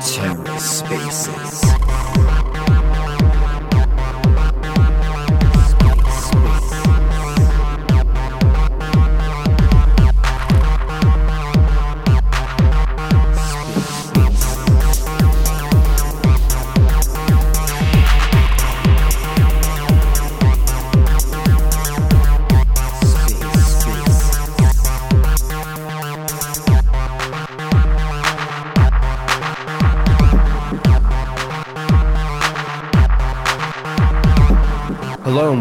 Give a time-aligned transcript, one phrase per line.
[0.00, 1.60] TerraSpaces.
[1.62, 1.75] Hello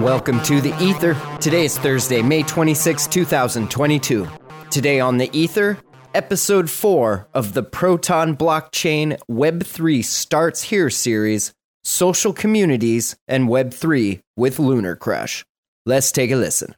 [0.05, 1.17] welcome to The Ether.
[1.39, 4.27] Today is Thursday, May 26, 2022.
[4.69, 5.79] Today on The Ether,
[6.13, 14.57] episode 4 of the Proton Blockchain Web3 Starts Here series Social Communities and Web3 with
[14.57, 15.43] LunarCrush.
[15.87, 16.75] Let's take a listen.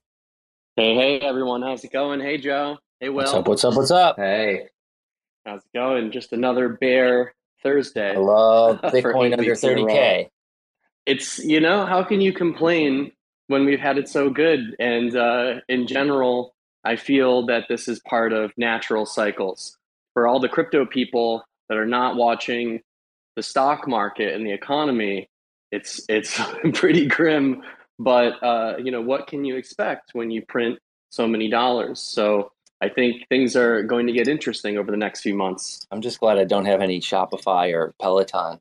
[0.78, 1.62] Hey, hey, everyone.
[1.64, 2.22] How's it going?
[2.22, 2.78] Hey, Joe.
[3.02, 3.16] Hey, Will.
[3.18, 3.48] What's up?
[3.50, 3.76] What's up?
[3.76, 4.16] What's up?
[4.16, 4.70] Hey,
[5.46, 6.12] How's it going?
[6.12, 8.14] Just another bear Thursday.
[8.14, 10.30] I love Bitcoin under weeks in a 30K.
[11.06, 13.12] It's, you know, how can you complain
[13.48, 14.76] when we've had it so good?
[14.80, 16.54] And uh, in general,
[16.84, 19.78] I feel that this is part of natural cycles.
[20.14, 22.82] For all the crypto people that are not watching
[23.36, 25.30] the stock market and the economy,
[25.72, 26.40] it's it's
[26.74, 27.62] pretty grim.
[28.00, 32.00] But uh, you know, what can you expect when you print so many dollars?
[32.00, 35.86] So I think things are going to get interesting over the next few months.
[35.92, 38.60] I'm just glad I don't have any Shopify or Peloton.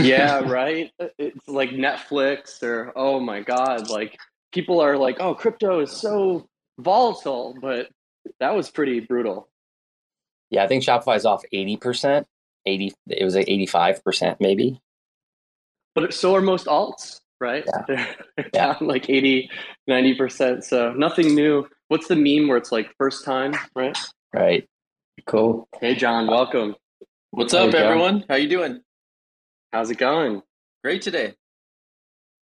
[0.00, 0.90] Yeah, right.
[1.00, 4.16] Uh, it's like Netflix or oh my god, like
[4.52, 6.46] people are like, "Oh, crypto is so
[6.78, 7.88] volatile," but
[8.40, 9.48] that was pretty brutal.
[10.50, 12.24] Yeah, I think Shopify's off 80%.
[12.66, 14.78] 80 it was like 85% maybe.
[15.94, 17.64] But so are most alts, right?
[17.66, 17.82] Yeah.
[17.88, 18.74] They're, they're Yeah.
[18.74, 19.50] down like 80,
[19.90, 20.62] 90%.
[20.62, 21.66] So nothing new.
[21.88, 23.96] What's the meme where it's like first time, right?
[24.34, 24.68] Right.
[25.26, 25.68] cool.
[25.80, 26.76] Hey John, welcome.
[27.32, 27.78] What's up, Joe.
[27.78, 28.24] everyone?
[28.28, 28.80] How you doing?
[29.72, 30.42] How's it going?
[30.84, 31.34] Great today.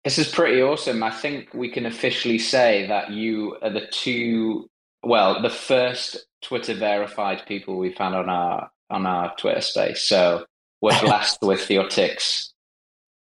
[0.03, 1.01] This is pretty awesome.
[1.03, 4.69] I think we can officially say that you are the two,
[5.03, 10.01] well, the first Twitter verified people we found on our on our Twitter space.
[10.03, 10.45] So
[10.81, 12.53] we're blessed with your ticks.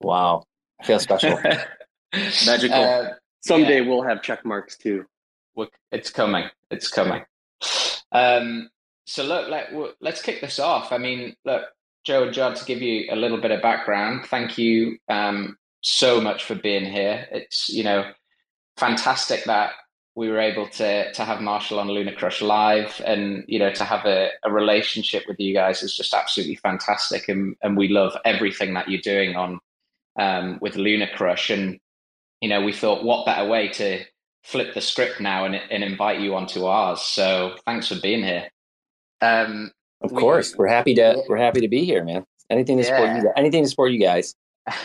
[0.01, 0.43] Wow.
[0.81, 1.39] I feel special.
[2.13, 2.73] Magical.
[2.83, 3.09] Uh,
[3.41, 3.87] Someday Yeah.
[3.87, 5.05] we'll have check marks too.
[5.55, 6.45] we're- it's coming.
[6.71, 7.23] It's coming.
[8.11, 8.69] Um,
[9.05, 10.91] so look, let, w- let's kick this off.
[10.91, 11.63] I mean, look,
[12.05, 16.21] Joe and John, to give you a little bit of background, thank you um, so
[16.21, 17.27] much for being here.
[17.31, 18.11] It's you know
[18.77, 19.71] fantastic that
[20.15, 24.05] we were able to to have Marshall on LunarCrush live, and you know to have
[24.05, 28.75] a, a relationship with you guys is just absolutely fantastic, and and we love everything
[28.75, 29.59] that you're doing on
[30.19, 31.79] um, with LunarCrush, and
[32.39, 34.03] you know we thought what better way to
[34.43, 37.01] flip the script now and, and invite you onto ours.
[37.01, 38.47] So thanks for being here.
[39.21, 39.71] Um,
[40.05, 40.55] of We- course.
[40.55, 42.25] We're happy to we're happy to be here, man.
[42.49, 43.17] Anything to support Yeah.
[43.17, 43.33] you guys.
[43.37, 44.35] Anything to support you guys.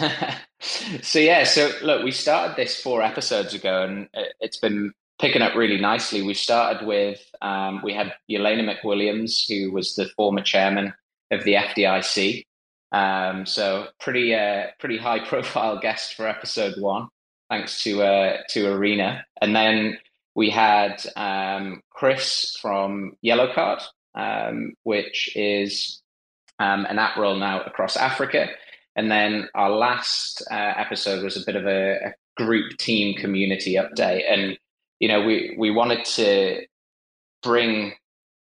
[1.02, 5.42] so yeah, so look, we started this four episodes ago, and it- it's been picking
[5.42, 6.22] up really nicely.
[6.22, 10.92] We started with um, we had Jelena McWilliams, who was the former chairman
[11.30, 12.44] of the FDIC.
[12.92, 17.08] Um, so pretty uh, pretty high profile guest for episode one,
[17.48, 19.98] thanks to uh, to Arena, and then
[20.34, 23.80] we had um, Chris from Yellow Card,
[24.14, 26.02] um, which is
[26.58, 28.48] um, an app roll now across Africa.
[28.96, 33.74] And then our last uh, episode was a bit of a, a group team community
[33.74, 34.30] update.
[34.30, 34.58] And,
[34.98, 36.66] you know, we, we wanted to
[37.42, 37.94] bring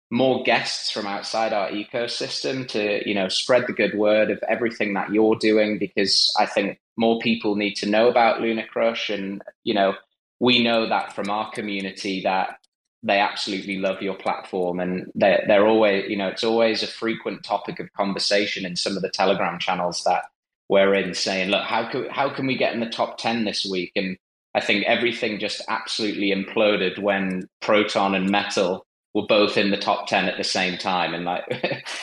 [0.10, 4.94] more guests from outside our ecosystem to, you know, spread the good word of everything
[4.94, 9.14] that you're doing because I think more people need to know about LunarCrush.
[9.14, 9.94] And, you know,
[10.40, 12.58] we know that from our community that
[13.04, 17.44] they absolutely love your platform and they're, they're always you know it's always a frequent
[17.44, 20.24] topic of conversation in some of the telegram channels that
[20.70, 23.66] we're in saying look how can, how can we get in the top 10 this
[23.66, 23.92] week?
[23.96, 24.18] And
[24.54, 30.08] i think everything just absolutely imploded when proton and metal were both in the top
[30.08, 31.44] 10 at the same time and like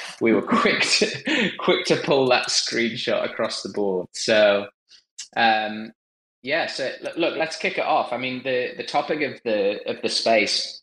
[0.21, 4.09] we were quick to quick to pull that screenshot across the board.
[4.13, 4.67] So
[5.37, 5.93] um
[6.43, 8.13] yeah so look, look let's kick it off.
[8.13, 10.83] I mean the the topic of the of the space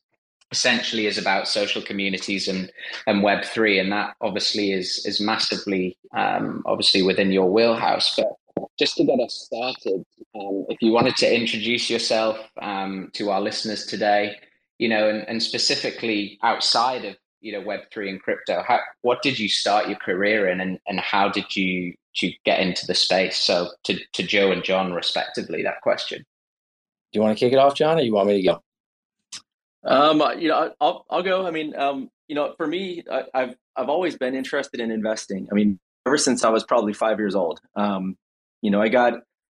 [0.51, 2.71] essentially is about social communities and
[3.07, 8.15] and web 3 and that obviously is is massively um obviously within your wheelhouse.
[8.15, 8.33] But
[8.79, 10.05] just to get us started
[10.35, 14.35] um, if you wanted to introduce yourself um, to our listeners today
[14.77, 19.21] you know and, and specifically outside of you know web 3 and crypto how, what
[19.21, 22.95] did you start your career in and, and how did you to get into the
[22.95, 23.35] space?
[23.35, 26.25] So to, to joe and john respectively that question.
[27.15, 28.61] Do you want to kick it off, John, or you want me to go?
[29.85, 31.45] Um, you know, I'll I'll go.
[31.45, 35.47] I mean, um, you know, for me, I, have I've always been interested in investing.
[35.51, 37.59] I mean, ever since I was probably five years old.
[37.75, 38.17] Um,
[38.61, 39.13] you know, I got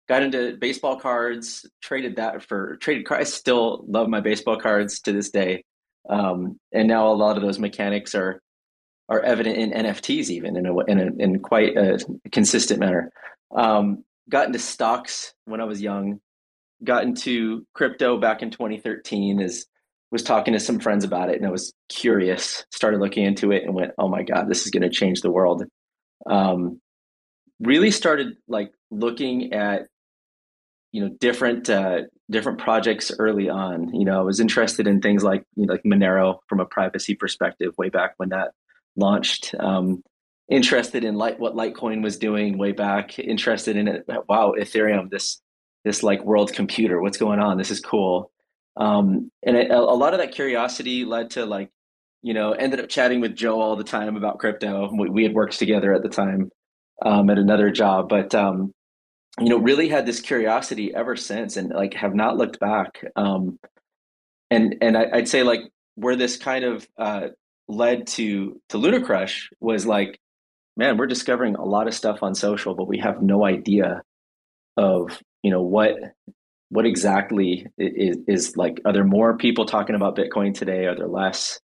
[0.08, 3.06] got into baseball cards, traded that for traded.
[3.06, 5.64] Cards I still love my baseball cards to this day,
[6.08, 8.40] um, and now a lot of those mechanics are
[9.08, 11.98] are evident in NFTs, even in a in, a, in quite a
[12.32, 13.12] consistent manner.
[13.54, 16.20] Um, got into stocks when I was young.
[16.84, 19.40] Got into crypto back in 2013.
[19.40, 19.66] Is
[20.16, 22.64] was talking to some friends about it, and I was curious.
[22.72, 25.30] Started looking into it, and went, "Oh my god, this is going to change the
[25.30, 25.64] world."
[26.24, 26.80] Um,
[27.60, 29.88] really started like looking at
[30.92, 33.94] you know different uh, different projects early on.
[33.94, 37.14] You know, I was interested in things like you know, like Monero from a privacy
[37.14, 38.52] perspective way back when that
[38.96, 39.54] launched.
[39.60, 40.02] Um,
[40.48, 43.18] interested in light what Litecoin was doing way back.
[43.18, 44.06] Interested in it.
[44.28, 45.42] Wow, Ethereum, this
[45.84, 47.02] this like world computer.
[47.02, 47.58] What's going on?
[47.58, 48.30] This is cool.
[48.76, 51.70] Um, and it, a, lot of that curiosity led to like
[52.22, 54.90] you know ended up chatting with Joe all the time about crypto.
[54.96, 56.50] We, we had worked together at the time
[57.04, 58.72] um, at another job, but um,
[59.40, 63.04] you know really had this curiosity ever since, and like have not looked back.
[63.16, 63.58] Um,
[64.50, 65.60] and and I, would say like
[65.94, 67.28] where this kind of uh,
[67.68, 70.18] led to to LunarCrush was like,
[70.76, 74.02] man, we're discovering a lot of stuff on social, but we have no idea
[74.76, 75.94] of you know what
[76.68, 78.80] what exactly is, is like.
[78.84, 80.86] Are there more people talking about Bitcoin today?
[80.86, 81.60] Are there less?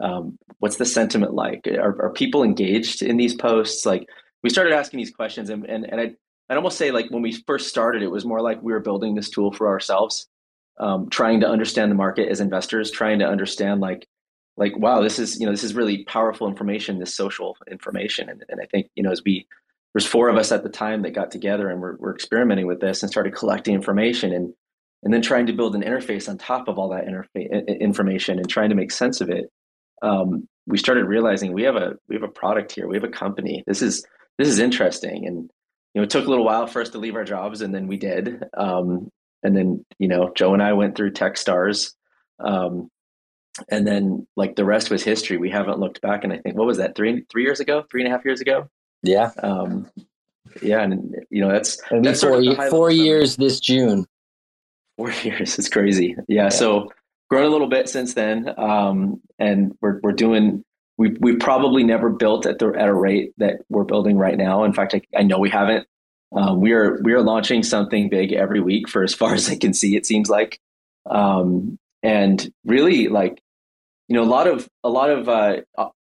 [0.00, 1.66] Um, what's the sentiment like?
[1.66, 3.86] Are, are people engaged in these posts?
[3.86, 4.06] Like
[4.42, 6.14] we started asking these questions, and and, and I
[6.48, 9.14] I'd almost say like when we first started, it was more like we were building
[9.14, 10.26] this tool for ourselves,
[10.78, 14.06] um, trying to understand the market as investors, trying to understand like
[14.56, 18.44] like wow this is you know this is really powerful information this social information and,
[18.48, 19.46] and i think you know as we
[19.94, 22.80] there's four of us at the time that got together and we're, we're experimenting with
[22.80, 24.52] this and started collecting information and
[25.02, 28.48] and then trying to build an interface on top of all that interface information and
[28.48, 29.46] trying to make sense of it
[30.02, 33.08] um, we started realizing we have a we have a product here we have a
[33.08, 34.04] company this is
[34.38, 35.50] this is interesting and
[35.94, 37.86] you know it took a little while for us to leave our jobs and then
[37.86, 39.08] we did um,
[39.42, 41.92] and then you know joe and i went through techstars
[42.38, 42.88] um,
[43.68, 45.36] and then like the rest was history.
[45.36, 48.02] We haven't looked back, and I think what was that three three years ago, three
[48.02, 48.68] and a half years ago?
[49.02, 49.88] Yeah, um,
[50.62, 54.06] yeah, and you know that's that's four, sort of four years this June.
[54.96, 56.14] Four years, it's crazy.
[56.28, 56.92] Yeah, yeah, so
[57.28, 60.64] grown a little bit since then, um, and we're we're doing.
[60.98, 64.64] We we probably never built at the at a rate that we're building right now.
[64.64, 65.86] In fact, I, I know we haven't.
[66.32, 69.56] Um, we are we are launching something big every week for as far as I
[69.56, 69.96] can see.
[69.96, 70.60] It seems like,
[71.08, 73.40] um, and really like
[74.08, 75.56] you know a lot of a lot of uh,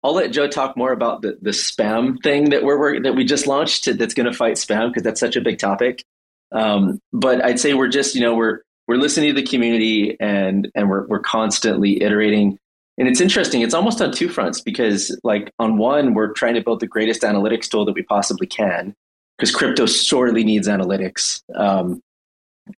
[0.03, 3.25] I'll let Joe talk more about the the spam thing that we're, we're that we
[3.25, 6.05] just launched to, that's going to fight spam because that's such a big topic.
[6.53, 10.71] Um, but I'd say we're just you know we're we're listening to the community and
[10.75, 12.59] and we're we're constantly iterating.
[12.99, 13.63] And it's interesting.
[13.63, 17.23] It's almost on two fronts because like on one we're trying to build the greatest
[17.23, 18.95] analytics tool that we possibly can
[19.39, 21.43] because crypto sorely needs analytics.
[21.55, 22.03] Um,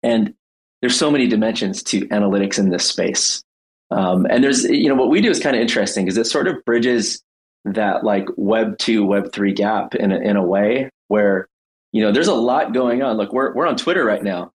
[0.02, 0.34] and
[0.80, 3.42] there's so many dimensions to analytics in this space.
[3.92, 6.48] Um, and there's, you know, what we do is kind of interesting because it sort
[6.48, 7.22] of bridges
[7.66, 11.46] that like web two, web three gap in a, in a way where,
[11.92, 13.18] you know, there's a lot going on.
[13.18, 14.50] Look, we're, we're on Twitter right now.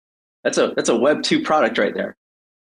[0.44, 2.14] That's a, that's a web two product right there.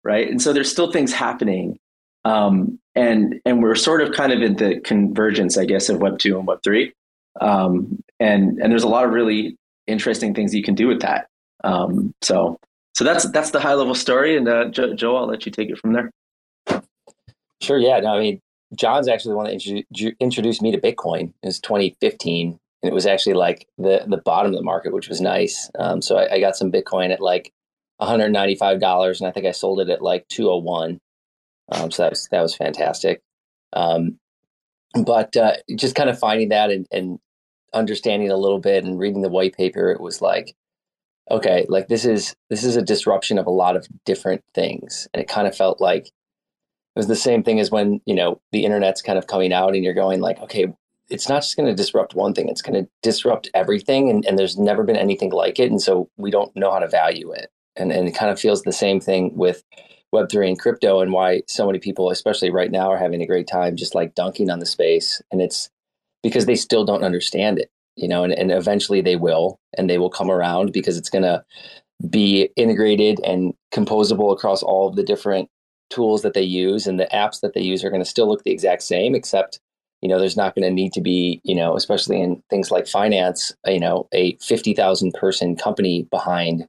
[0.03, 0.29] Right.
[0.29, 1.79] And so there's still things happening.
[2.25, 6.19] Um, and, and we're sort of kind of in the convergence, I guess, of web
[6.19, 6.93] two and web three.
[7.39, 9.55] Um, and, and there's a lot of really
[9.87, 11.27] interesting things you can do with that.
[11.63, 12.59] Um, so
[12.93, 14.35] so that's that's the high level story.
[14.35, 16.11] And uh, Joe, Joe, I'll let you take it from there.
[17.61, 17.77] Sure.
[17.77, 17.99] Yeah.
[17.99, 18.41] No, I mean,
[18.75, 21.33] John's actually the one that introduced me to Bitcoin.
[21.41, 25.09] It was 2015, and it was actually like the the bottom of the market, which
[25.09, 25.71] was nice.
[25.79, 27.53] Um, so I, I, got some Bitcoin at like
[27.97, 30.99] 195 dollars, and I think I sold it at like 201.
[31.71, 33.21] Um, so that was that was fantastic.
[33.73, 34.19] Um,
[35.05, 37.19] but uh, just kind of finding that and, and
[37.73, 40.55] understanding a little bit and reading the white paper, it was like,
[41.29, 45.21] okay, like this is this is a disruption of a lot of different things, and
[45.21, 46.11] it kind of felt like
[46.97, 49.75] it was the same thing as when you know the internet's kind of coming out,
[49.75, 50.65] and you're going like, okay,
[51.09, 54.39] it's not just going to disrupt one thing; it's going to disrupt everything, and, and
[54.39, 57.51] there's never been anything like it, and so we don't know how to value it,
[57.75, 59.63] and and it kind of feels the same thing with
[60.11, 63.47] Web3 and crypto and why so many people, especially right now, are having a great
[63.47, 65.21] time just like dunking on the space.
[65.31, 65.69] And it's
[66.23, 69.97] because they still don't understand it you know, and, and eventually they will, and they
[69.97, 71.43] will come around because it's going to
[72.09, 75.49] be integrated and composable across all of the different
[75.89, 78.43] tools that they use and the apps that they use are going to still look
[78.43, 79.59] the exact same except
[80.01, 82.87] you know there's not going to need to be you know especially in things like
[82.87, 86.67] finance you know a 50,000 person company behind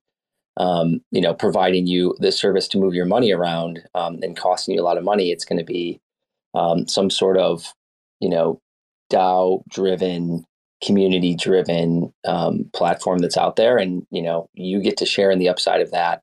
[0.58, 4.75] um, you know, providing you the service to move your money around um, and costing
[4.75, 5.30] you a lot of money.
[5.30, 6.00] It's going to be
[6.54, 7.72] um, some sort of,
[8.20, 8.60] you know,
[9.10, 10.44] DAO driven,
[10.84, 13.78] community driven um, platform that's out there.
[13.78, 16.22] And, you know, you get to share in the upside of that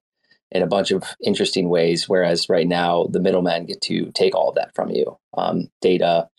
[0.56, 2.08] in a bunch of interesting ways.
[2.08, 6.30] Whereas right now, the middlemen get to take all of that from you um, data,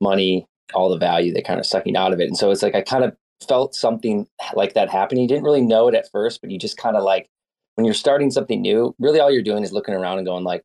[0.00, 2.28] money, all the value they're kind of sucking out of it.
[2.28, 3.16] And so it's like I kind of
[3.46, 5.22] felt something like that happening.
[5.22, 7.28] You didn't really know it at first, but you just kind of like
[7.74, 10.64] when you're starting something new, really all you're doing is looking around and going like,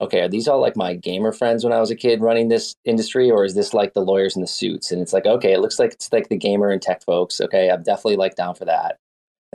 [0.00, 2.76] okay, are these all like my gamer friends when I was a kid running this
[2.84, 4.92] industry, or is this like the lawyers in the suits?
[4.92, 7.40] And it's like, okay, it looks like it's like the gamer and tech folks.
[7.40, 8.98] Okay, I'm definitely like down for that.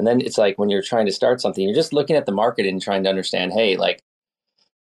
[0.01, 2.31] And then it's like when you're trying to start something, you're just looking at the
[2.31, 4.01] market and trying to understand, hey, like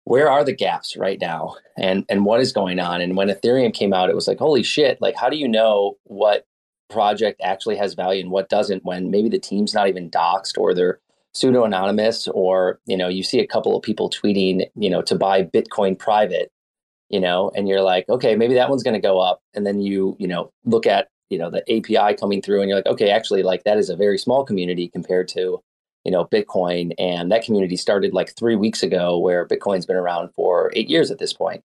[0.03, 3.01] where are the gaps right now and and what is going on?
[3.01, 5.97] And when Ethereum came out, it was like, holy shit, like how do you know
[6.03, 6.45] what
[6.91, 10.75] project actually has value and what doesn't when maybe the team's not even doxed or
[10.75, 10.99] they're
[11.33, 15.15] pseudo anonymous or you know you see a couple of people tweeting you know to
[15.15, 16.51] buy bitcoin private
[17.09, 19.81] you know and you're like okay maybe that one's going to go up and then
[19.81, 23.09] you you know look at you know the api coming through and you're like okay
[23.09, 25.61] actually like that is a very small community compared to
[26.03, 30.29] you know bitcoin and that community started like three weeks ago where bitcoin's been around
[30.33, 31.63] for eight years at this point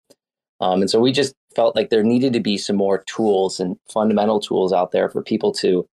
[0.60, 3.76] um, and so we just felt like there needed to be some more tools and
[3.92, 5.86] fundamental tools out there for people to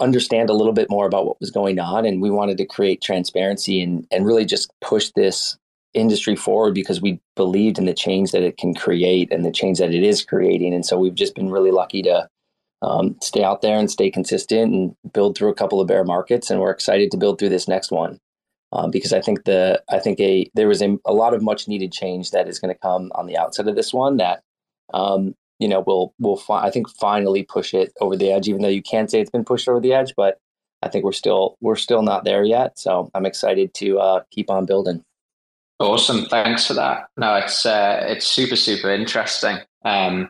[0.00, 2.04] understand a little bit more about what was going on.
[2.04, 5.56] And we wanted to create transparency and, and really just push this
[5.94, 9.78] industry forward because we believed in the change that it can create and the change
[9.78, 10.74] that it is creating.
[10.74, 12.28] And so we've just been really lucky to
[12.82, 16.50] um, stay out there and stay consistent and build through a couple of bear markets.
[16.50, 18.18] And we're excited to build through this next one.
[18.70, 21.68] Um, because I think the I think a there was a, a lot of much
[21.68, 24.42] needed change that is going to come on the outset of this one that
[24.92, 28.48] um, you know, will will fi- I think finally push it over the edge.
[28.48, 30.38] Even though you can't say it's been pushed over the edge, but
[30.82, 32.78] I think we're still we're still not there yet.
[32.78, 35.02] So I'm excited to uh, keep on building.
[35.80, 37.08] Awesome, thanks for that.
[37.16, 40.28] No, it's uh, it's super super interesting, um,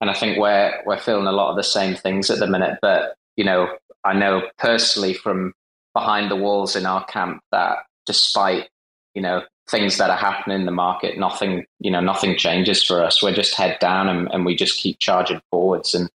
[0.00, 2.78] and I think we're we're feeling a lot of the same things at the minute.
[2.80, 3.68] But you know,
[4.04, 5.52] I know personally from
[5.94, 8.68] behind the walls in our camp that despite
[9.14, 13.02] you know things that are happening in the market, nothing, you know, nothing changes for
[13.02, 13.22] us.
[13.22, 15.94] We're just head down and, and we just keep charging forwards.
[15.94, 16.10] And,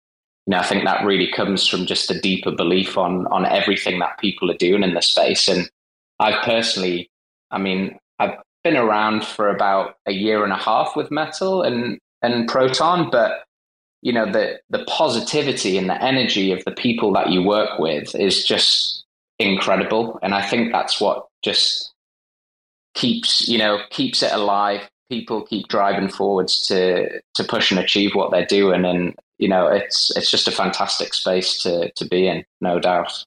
[0.48, 4.00] you know, I think that really comes from just a deeper belief on, on everything
[4.00, 5.48] that people are doing in the space.
[5.48, 5.70] And
[6.20, 7.10] I've personally,
[7.52, 12.00] I mean, I've been around for about a year and a half with metal and,
[12.22, 13.44] and proton, but
[14.04, 18.14] you know, the, the positivity and the energy of the people that you work with
[18.16, 19.06] is just
[19.40, 20.20] incredible.
[20.22, 21.94] And I think that's what just
[22.94, 24.90] keeps you know keeps it alive.
[25.10, 29.68] People keep driving forwards to to push and achieve what they're doing, and you know
[29.68, 33.26] it's it's just a fantastic space to to be in, no doubt.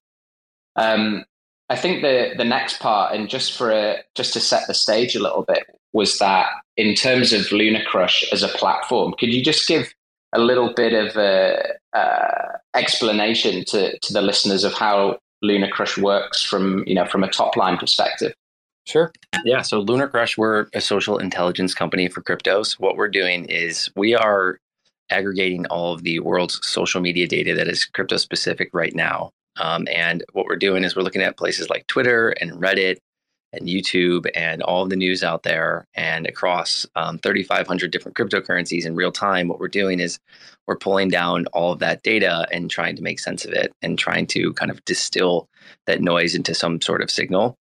[0.77, 1.25] Um,
[1.69, 5.17] I think the the next part, and just for a, just to set the stage
[5.17, 9.67] a little bit, was that in terms of LunarCrush as a platform, could you just
[9.67, 9.93] give
[10.37, 16.43] a little bit of a, uh, explanation to to the listeners of how LunarCrush works
[16.43, 18.35] from you know from a top line perspective?
[18.87, 19.13] Sure.
[19.45, 19.63] Yeah.
[19.63, 22.75] So LunarCrush, we're a social intelligence company for cryptos.
[22.75, 24.59] What we're doing is we are
[25.11, 29.31] aggregating all of the world's social media data that is crypto specific right now.
[29.57, 32.99] Um, and what we're doing is we're looking at places like Twitter and Reddit
[33.57, 38.95] and YouTube and all the news out there and across um, 3,500 different cryptocurrencies in
[38.95, 39.49] real time.
[39.49, 40.19] What we're doing is
[40.67, 43.99] we're pulling down all of that data and trying to make sense of it and
[43.99, 45.49] trying to kind of distill
[45.87, 47.57] that noise into some sort of signal.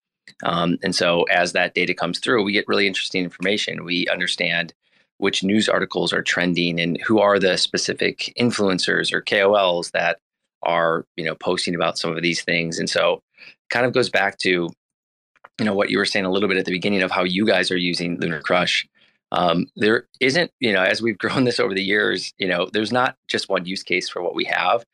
[0.45, 3.85] Um, and so as that data comes through, we get really interesting information.
[3.85, 4.73] We understand
[5.19, 10.19] which news articles are trending and who are the specific influencers or KOLs that
[10.63, 12.79] are, you know, posting about some of these things.
[12.79, 13.21] And so
[13.71, 14.69] kind of goes back to,
[15.63, 17.47] you know, what you were saying a little bit at the beginning of how you
[17.47, 18.85] guys are using LunarCrush.
[19.31, 22.91] Um, there isn't, you know, as we've grown this over the years, you know, there's
[22.91, 24.85] not just one use case for what we have.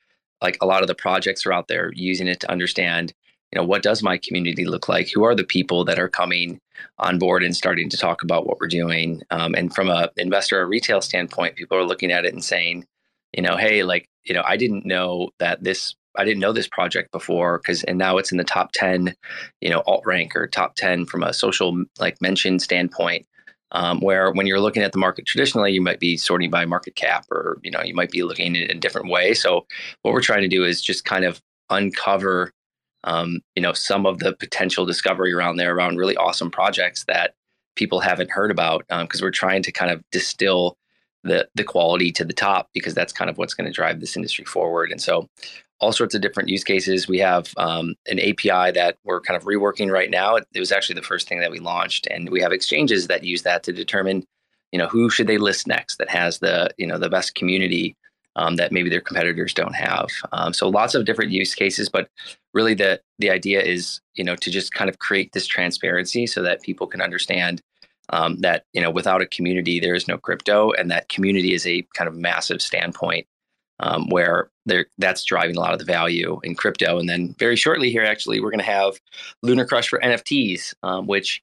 [0.43, 3.15] Like a lot of the projects are out there using it to understand
[3.51, 6.61] you know what does my community look like who are the people that are coming
[6.99, 10.61] on board and starting to talk about what we're doing um, and from a investor
[10.61, 12.85] or retail standpoint people are looking at it and saying
[13.35, 16.69] you know hey like you know i didn't know that this i didn't know this
[16.69, 19.15] project before because and now it's in the top 10
[19.61, 23.27] you know alt rank or top 10 from a social like mention standpoint
[23.73, 26.95] um, where when you're looking at the market traditionally you might be sorting by market
[26.95, 29.67] cap or you know you might be looking at it in a different way so
[30.03, 32.53] what we're trying to do is just kind of uncover
[33.05, 37.35] um, you know, some of the potential discovery around there around really awesome projects that
[37.77, 40.77] people haven't heard about because um, we're trying to kind of distill
[41.29, 44.17] the the quality to the top because that's kind of what's going to drive this
[44.17, 44.91] industry forward.
[44.91, 45.29] And so,
[45.81, 47.09] all sorts of different use cases.
[47.09, 50.37] We have um, an API that we're kind of reworking right now.
[50.37, 53.25] It, it was actually the first thing that we launched, and we have exchanges that
[53.25, 54.25] use that to determine,
[54.73, 57.97] you know, who should they list next that has the you know the best community
[58.37, 60.09] um, that maybe their competitors don't have.
[60.33, 62.09] Um, so lots of different use cases, but
[62.55, 66.43] really the the idea is you know to just kind of create this transparency so
[66.43, 67.61] that people can understand
[68.11, 71.67] um, that you know without a community there is no crypto, and that community is
[71.67, 73.27] a kind of massive standpoint
[73.81, 76.99] um, where there that's driving a lot of the value in crypto.
[76.99, 78.99] And then very shortly here, actually, we're going to have
[79.45, 81.43] LunarCrush for NFTs, um, which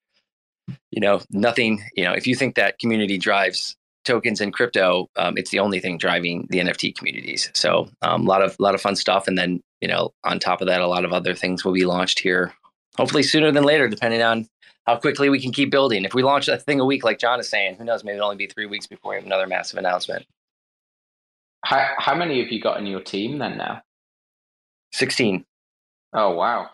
[0.92, 1.84] you know nothing.
[1.96, 5.80] You know, if you think that community drives tokens and crypto, um, it's the only
[5.80, 7.50] thing driving the NFT communities.
[7.54, 10.40] So um, a lot of a lot of fun stuff, and then you know on
[10.40, 12.54] top of that, a lot of other things will be launched here,
[12.98, 14.48] hopefully sooner than later, depending on
[14.86, 16.06] how quickly we can keep building.
[16.06, 18.04] If we launch a thing a week, like John is saying, who knows?
[18.04, 20.26] Maybe it'll only be three weeks before we have another massive announcement.
[21.64, 23.82] How how many have you got in your team then now?
[24.94, 25.46] Sixteen.
[26.14, 26.70] Oh wow!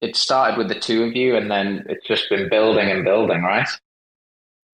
[0.00, 3.42] It started with the two of you, and then it's just been building and building,
[3.42, 3.68] right?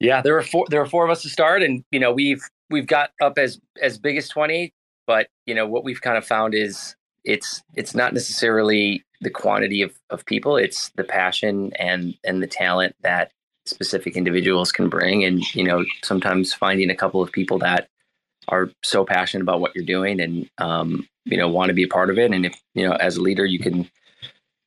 [0.01, 0.67] Yeah, there were four.
[0.71, 3.61] There were four of us to start, and you know we've we've got up as
[3.83, 4.73] as big as twenty.
[5.07, 9.83] But you know what we've kind of found is it's it's not necessarily the quantity
[9.83, 10.57] of, of people.
[10.57, 13.33] It's the passion and and the talent that
[13.65, 15.25] specific individuals can bring.
[15.25, 17.89] And you know sometimes finding a couple of people that
[18.49, 21.89] are so passionate about what you're doing and um, you know want to be a
[21.89, 22.33] part of it.
[22.33, 23.89] And if you know as a leader you can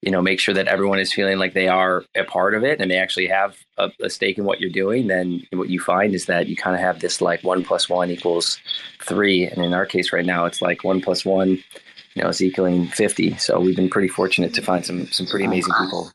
[0.01, 2.79] you know make sure that everyone is feeling like they are a part of it
[2.79, 6.13] and they actually have a, a stake in what you're doing then what you find
[6.13, 8.59] is that you kind of have this like one plus one equals
[9.01, 9.47] three.
[9.47, 11.63] And in our case right now it's like one plus one
[12.15, 13.37] you know, equaling 50.
[13.37, 16.11] So we've been pretty fortunate to find some some pretty amazing people.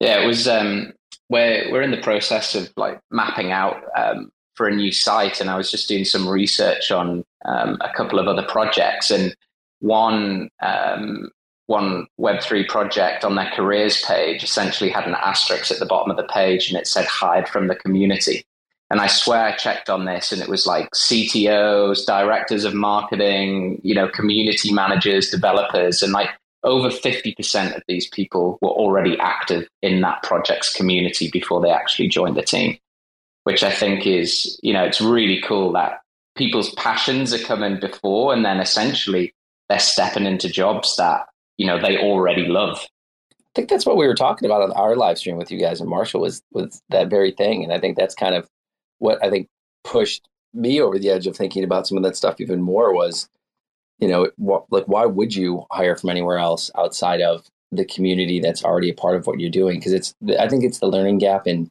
[0.00, 0.48] Yeah, it was.
[0.48, 0.92] Um,
[1.28, 5.50] we're we're in the process of like mapping out um, for a new site, and
[5.50, 9.34] I was just doing some research on um, a couple of other projects, and
[9.80, 11.30] one um,
[11.66, 16.10] one Web three project on their careers page essentially had an asterisk at the bottom
[16.10, 18.44] of the page, and it said "hide from the community."
[18.92, 23.80] And I swear I checked on this and it was like CTOs, directors of marketing,
[23.82, 26.28] you know, community managers, developers, and like
[26.62, 32.06] over 50% of these people were already active in that project's community before they actually
[32.06, 32.76] joined the team,
[33.44, 36.02] which I think is, you know, it's really cool that
[36.36, 39.32] people's passions are coming before and then essentially
[39.70, 42.86] they're stepping into jobs that, you know, they already love.
[43.30, 45.80] I think that's what we were talking about on our live stream with you guys
[45.80, 47.64] and Marshall was was that very thing.
[47.64, 48.46] And I think that's kind of
[49.02, 49.48] what I think
[49.82, 53.28] pushed me over the edge of thinking about some of that stuff even more was,
[53.98, 58.38] you know, what, like why would you hire from anywhere else outside of the community
[58.38, 59.80] that's already a part of what you're doing?
[59.80, 61.68] Because it's, I think it's the learning gap in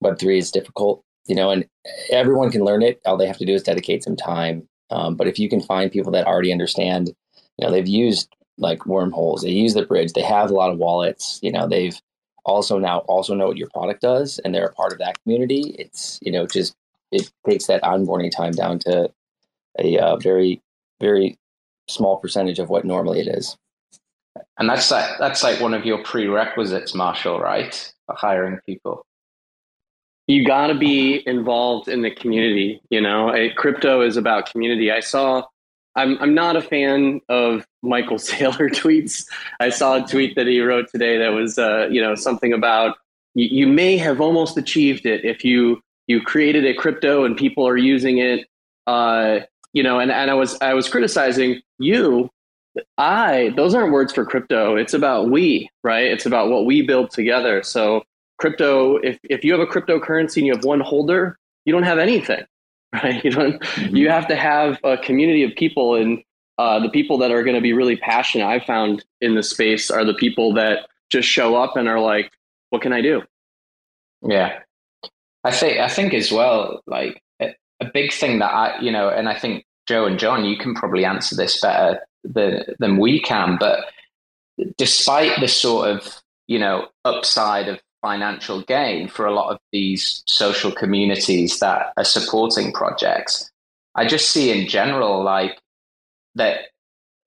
[0.00, 1.64] Web three is difficult, you know, and
[2.10, 3.00] everyone can learn it.
[3.06, 4.66] All they have to do is dedicate some time.
[4.90, 7.08] Um, but if you can find people that already understand,
[7.56, 10.78] you know, they've used like wormholes, they use the bridge, they have a lot of
[10.78, 11.98] wallets, you know, they've
[12.44, 15.74] also now also know what your product does and they're a part of that community.
[15.78, 16.74] It's you know just
[17.10, 19.10] it takes that onboarding time down to
[19.78, 20.62] a uh, very
[21.00, 21.38] very
[21.88, 23.56] small percentage of what normally it is.
[24.58, 27.92] And that's like that's like one of your prerequisites marshall right?
[28.06, 29.06] For hiring people.
[30.26, 33.34] You got to be involved in the community you know?
[33.56, 34.90] Crypto is about community.
[34.90, 35.44] I saw
[35.96, 39.26] I'm I'm not a fan of Michael Saylor tweets.
[39.60, 42.96] I saw a tweet that he wrote today that was uh, you know something about
[43.34, 47.66] you, you may have almost achieved it if you you created a crypto and people
[47.66, 48.46] are using it.
[48.86, 49.40] Uh,
[49.72, 52.30] you know, and, and I was I was criticizing you.
[52.98, 54.76] I those aren't words for crypto.
[54.76, 56.06] It's about we, right?
[56.06, 57.62] It's about what we build together.
[57.62, 58.04] So
[58.38, 61.98] crypto, if if you have a cryptocurrency and you have one holder, you don't have
[61.98, 62.44] anything
[63.02, 63.24] right?
[63.24, 63.60] You don't.
[63.60, 63.96] Mm-hmm.
[63.96, 66.22] You have to have a community of people, and
[66.58, 68.46] uh, the people that are going to be really passionate.
[68.46, 72.30] I've found in the space are the people that just show up and are like,
[72.70, 73.22] "What can I do?"
[74.22, 74.60] Yeah,
[75.42, 76.82] I think I think as well.
[76.86, 80.44] Like a, a big thing that I, you know, and I think Joe and John,
[80.44, 83.56] you can probably answer this better than than we can.
[83.58, 83.86] But
[84.78, 90.22] despite the sort of you know upside of financial gain for a lot of these
[90.26, 93.50] social communities that are supporting projects.
[93.94, 95.58] I just see in general like
[96.34, 96.66] that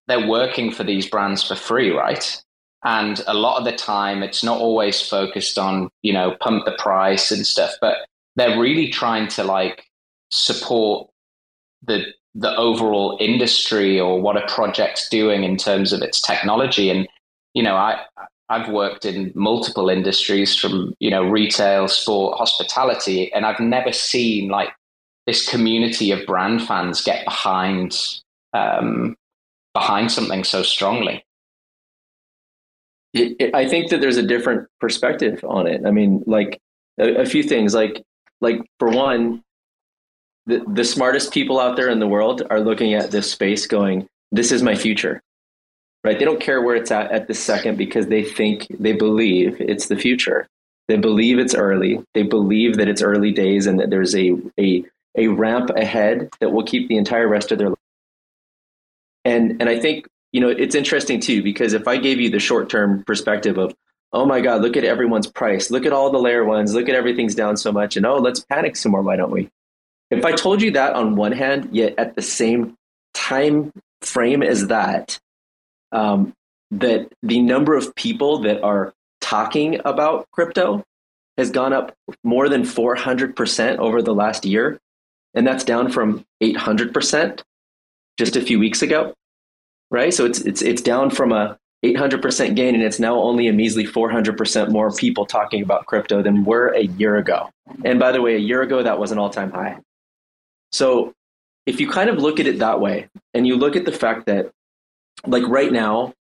[0.08, 2.44] they're working for these brands for free, right?
[2.84, 6.78] And a lot of the time it's not always focused on, you know, pump the
[6.78, 7.98] price and stuff, but
[8.36, 9.84] they're really trying to like
[10.30, 11.10] support
[11.82, 16.92] the the overall industry or what a project's doing in terms of its technology.
[16.92, 17.08] And,
[17.56, 18.00] you know, I
[18.50, 24.50] I've worked in multiple industries from, you know, retail, sport, hospitality, and I've never seen
[24.50, 24.70] like
[25.26, 27.98] this community of brand fans get behind
[28.54, 29.16] um,
[29.74, 31.24] behind something so strongly.
[33.14, 35.82] It, it, I think that there's a different perspective on it.
[35.86, 36.60] I mean, like
[37.00, 38.02] a, a few things, like
[38.40, 39.44] like for one,
[40.46, 44.08] the, the smartest people out there in the world are looking at this space going,
[44.32, 45.22] this is my future.
[46.04, 46.18] Right?
[46.18, 49.88] They don't care where it's at at the second because they think they believe it's
[49.88, 50.48] the future.
[50.88, 52.04] They believe it's early.
[52.14, 56.52] They believe that it's early days and that there's a a a ramp ahead that
[56.52, 57.78] will keep the entire rest of their life.
[59.26, 62.40] And and I think you know it's interesting too because if I gave you the
[62.40, 63.76] short term perspective of
[64.14, 66.96] oh my god look at everyone's price look at all the layer ones look at
[66.96, 69.50] everything's down so much and oh let's panic some more why don't we
[70.10, 72.76] if I told you that on one hand, yet at the same
[73.14, 75.20] time frame as that,
[75.92, 76.34] um,
[76.72, 80.84] that the number of people that are talking about crypto
[81.38, 84.80] has gone up more than 400% over the last year.
[85.34, 87.42] And that's down from 800%
[88.18, 89.14] just a few weeks ago.
[89.92, 90.14] Right.
[90.14, 93.86] So it's, it's, it's down from a 800% gain and it's now only a measly
[93.86, 97.50] 400% more people talking about crypto than were a year ago.
[97.86, 99.78] And by the way, a year ago, that was an all time high.
[100.72, 101.14] So
[101.66, 104.26] if you kind of look at it that way, and you look at the fact
[104.26, 104.52] that,
[105.26, 106.14] like right now,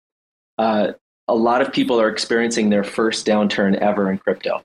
[0.59, 0.92] uh,
[1.28, 4.62] a lot of people are experiencing their first downturn ever in crypto.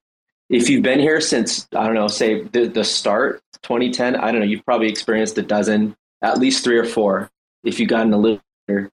[0.50, 4.42] If you've been here since, I don't know, say the, the start, 2010, I don't
[4.42, 7.30] know, you've probably experienced a dozen, at least three or four,
[7.64, 8.90] if you've gotten a little later.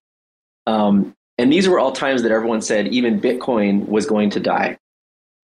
[0.67, 4.79] Um, and these were all times that everyone said even Bitcoin was going to die.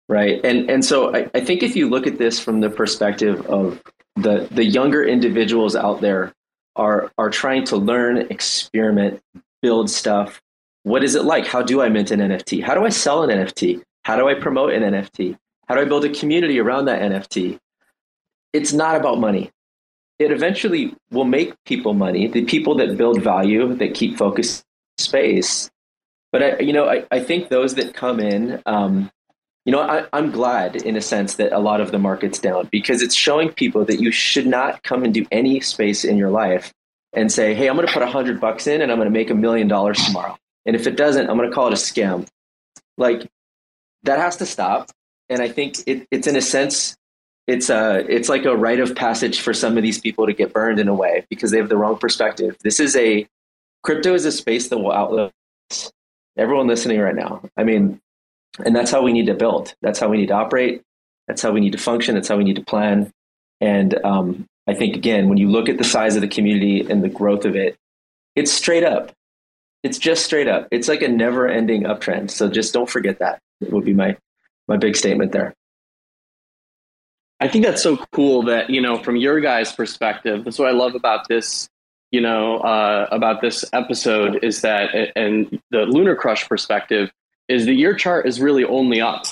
[0.08, 0.44] Right.
[0.44, 3.80] And, and so I, I think if you look at this from the perspective of
[4.16, 6.34] the the younger individuals out there
[6.76, 9.22] are are trying to learn, experiment,
[9.62, 10.42] build stuff.
[10.84, 11.46] What is it like?
[11.46, 12.64] How do I mint an NFT?
[12.64, 13.82] How do I sell an NFT?
[14.04, 15.38] How do I promote an NFT?
[15.68, 17.60] How do I build a community around that NFT?
[18.54, 19.52] It's not about money.
[20.18, 22.28] It eventually will make people money.
[22.28, 24.64] The people that build value, that keep focus
[24.98, 25.70] space.
[26.32, 29.12] But I, you know, I, I think those that come in um,
[29.66, 32.70] you know, I, am glad in a sense that a lot of the market's down
[32.72, 36.74] because it's showing people that you should not come into any space in your life
[37.14, 39.14] and say, hey, I'm going to put a hundred bucks in and I'm going to
[39.14, 40.38] make a million dollars tomorrow.
[40.66, 42.28] And if it doesn't, I'm going to call it a scam.
[42.98, 43.28] Like
[44.04, 44.92] that has to stop.
[45.30, 46.96] And I think it, it's in a sense,
[47.48, 50.54] it's a, it's like a rite of passage for some of these people to get
[50.54, 52.58] burned in a way because they have the wrong perspective.
[52.64, 53.28] This is a
[53.84, 55.32] crypto is a space that will outlive
[56.38, 57.42] everyone listening right now.
[57.58, 58.00] I mean,
[58.64, 59.74] and that's how we need to build.
[59.82, 60.82] That's how we need to operate.
[61.28, 62.16] That's how we need to function.
[62.16, 63.12] That's how we need to plan.
[63.62, 67.04] And um, I think, again, when you look at the size of the community and
[67.04, 67.76] the growth of it,
[68.36, 69.12] it's straight up.
[69.82, 70.68] It's just straight up.
[70.70, 72.30] It's like a never ending uptrend.
[72.30, 73.40] So just don't forget that.
[73.62, 74.16] It would be my,
[74.68, 75.56] my big statement there.
[77.40, 80.74] I think that's so cool that, you know, from your guys' perspective, that's what I
[80.74, 81.68] love about this,
[82.12, 87.10] you know, uh, about this episode is that, and the LunarCrush perspective,
[87.48, 89.24] is that your chart is really only up,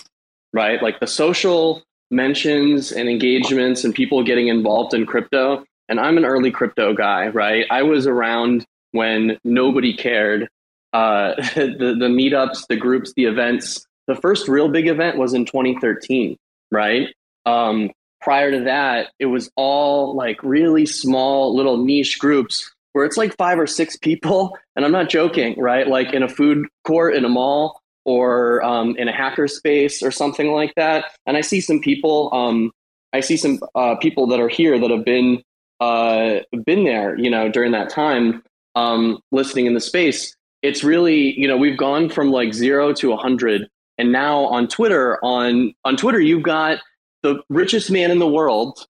[0.52, 0.82] right?
[0.82, 5.63] Like the social mentions and engagements and people getting involved in crypto.
[5.89, 7.65] And I'm an early crypto guy, right?
[7.70, 10.50] I was around when nobody cared.
[10.93, 13.86] Uh, the, the meetups, the groups, the events.
[14.08, 16.38] The first real big event was in 2013,
[16.72, 17.13] right?
[17.46, 17.91] Um,
[18.22, 23.36] prior to that, it was all like really small little niche groups where it's like
[23.38, 24.58] five or six people.
[24.76, 25.88] And I'm not joking, right?
[25.88, 30.12] Like in a food court in a mall or um, in a hacker space or
[30.12, 31.12] something like that.
[31.26, 32.72] And I see some people, um,
[33.12, 35.43] I see some uh, people that are here that have been
[35.80, 38.41] uh, been there, you know, during that time,
[38.74, 40.36] um, listening in the space.
[40.63, 44.67] It's really, you know, we've gone from like zero to a hundred, and now on
[44.67, 46.80] Twitter, on on Twitter, you've got
[47.24, 48.88] the richest man in the world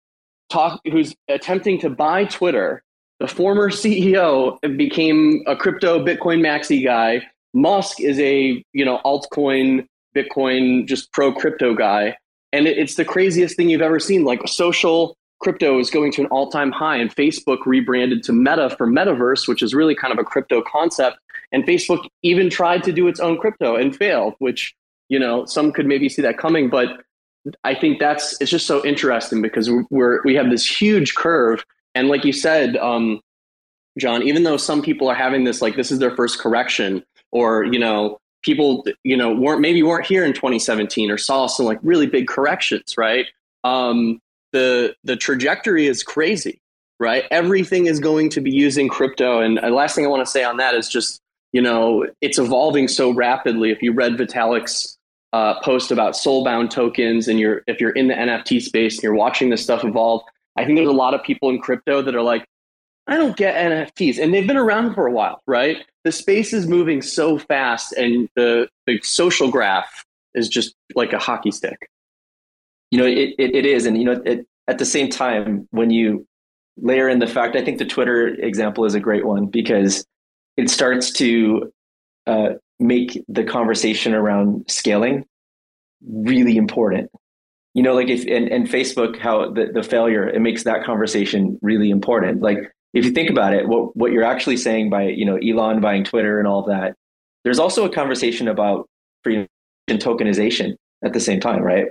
[0.50, 2.82] talk who's attempting to buy Twitter.
[3.18, 7.22] The former CEO became a crypto Bitcoin maxi guy
[7.54, 12.16] Musk is a you know altcoin, Bitcoin, just pro crypto guy,
[12.52, 14.24] and it, it's the craziest thing you've ever seen.
[14.24, 18.70] Like social crypto is going to an all time high, and Facebook rebranded to Meta
[18.76, 21.18] for Metaverse, which is really kind of a crypto concept.
[21.52, 24.74] And Facebook even tried to do its own crypto and failed, which
[25.08, 27.00] you know some could maybe see that coming, but
[27.64, 32.08] I think that's it's just so interesting because we're we have this huge curve, and
[32.08, 33.20] like you said, um,
[33.98, 37.64] John, even though some people are having this like this is their first correction, or
[37.64, 41.78] you know people you know weren't maybe weren't here in 2017 or saw some like
[41.82, 43.26] really big corrections right?
[43.64, 44.20] Um,
[44.52, 46.60] the the trajectory is crazy
[46.98, 47.24] right?
[47.30, 49.40] Everything is going to be using crypto.
[49.40, 51.20] And the last thing i want to say on that is just
[51.52, 53.70] you know it's evolving so rapidly.
[53.70, 54.96] If you read vitalik's
[55.32, 59.14] uh, post about soulbound tokens and you're if you're in the nft space and you're
[59.14, 60.22] watching this stuff evolve
[60.56, 62.44] I think there's a lot of people in crypto that are like,
[63.10, 64.22] I don't get NFTs.
[64.22, 65.78] And they've been around for a while, right?
[66.04, 71.18] The space is moving so fast and the, the social graph is just like a
[71.18, 71.90] hockey stick.
[72.92, 73.84] You know, it, it, it is.
[73.84, 76.24] And, you know, it, at the same time, when you
[76.76, 80.06] layer in the fact, I think the Twitter example is a great one because
[80.56, 81.72] it starts to
[82.28, 85.24] uh, make the conversation around scaling
[86.08, 87.10] really important.
[87.74, 91.58] You know, like if and, and Facebook, how the, the failure, it makes that conversation
[91.60, 92.40] really important.
[92.40, 95.80] Like if you think about it, what what you're actually saying by, you know, Elon
[95.80, 96.94] buying Twitter and all of that,
[97.44, 98.88] there's also a conversation about
[99.22, 99.46] freedom
[99.88, 100.74] and tokenization
[101.04, 101.86] at the same time, right?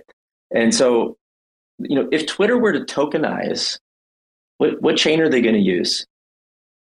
[0.51, 1.17] And so,
[1.79, 3.79] you know, if Twitter were to tokenize,
[4.57, 6.05] what what chain are they going to use?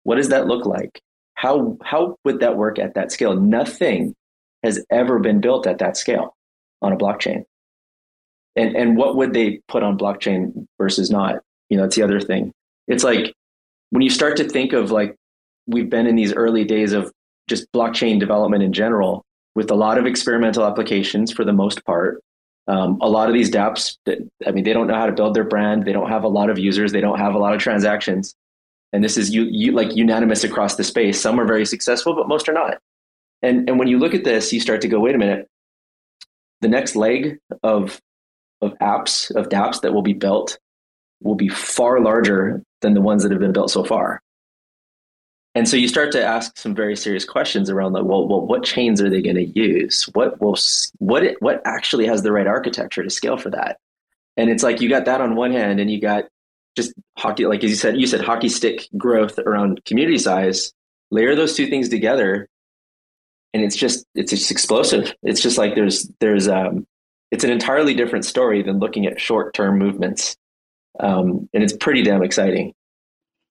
[0.02, 1.00] What does that look like?
[1.34, 3.34] How how would that work at that scale?
[3.34, 4.14] Nothing
[4.64, 6.34] has ever been built at that scale
[6.82, 7.44] on a blockchain.
[8.56, 11.36] And and what would they put on blockchain versus not?
[11.68, 12.52] You know, it's the other thing.
[12.88, 13.34] It's like
[13.90, 15.16] when you start to think of like
[15.66, 17.12] we've been in these early days of
[17.48, 19.24] just blockchain development in general
[19.54, 22.22] with a lot of experimental applications for the most part.
[22.66, 23.96] Um, a lot of these dApps,
[24.46, 25.86] I mean, they don't know how to build their brand.
[25.86, 26.92] They don't have a lot of users.
[26.92, 28.34] They don't have a lot of transactions
[28.92, 31.20] and this is you, you like unanimous across the space.
[31.20, 32.78] Some are very successful, but most are not.
[33.42, 35.48] And and when you look at this, you start to go, wait a minute.
[36.60, 38.00] The next leg of
[38.60, 40.58] of apps of dApps that will be built
[41.22, 44.22] will be far larger than the ones that have been built so far.
[45.54, 48.62] And so you start to ask some very serious questions around the well, well, what
[48.62, 50.04] chains are they going to use?
[50.12, 50.56] What will
[50.98, 53.78] what it, what actually has the right architecture to scale for that?
[54.36, 56.26] And it's like you got that on one hand, and you got
[56.76, 60.72] just hockey, like as you said, you said hockey stick growth around community size.
[61.10, 62.48] Layer those two things together,
[63.52, 65.12] and it's just it's just explosive.
[65.22, 66.86] It's just like there's there's um,
[67.32, 70.36] it's an entirely different story than looking at short term movements,
[71.00, 72.74] um, and it's pretty damn exciting.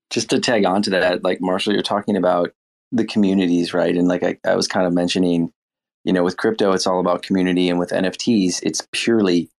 [0.09, 2.51] Just to tag on to that, like Marshall, you're talking about
[2.91, 3.95] the communities, right?
[3.95, 5.51] And like I, I was kind of mentioning,
[6.03, 9.49] you know, with crypto, it's all about community, and with NFTs, it's purely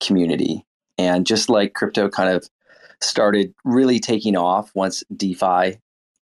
[0.00, 0.64] community.
[0.96, 2.48] And just like crypto kind of
[3.00, 5.78] started really taking off once DeFi,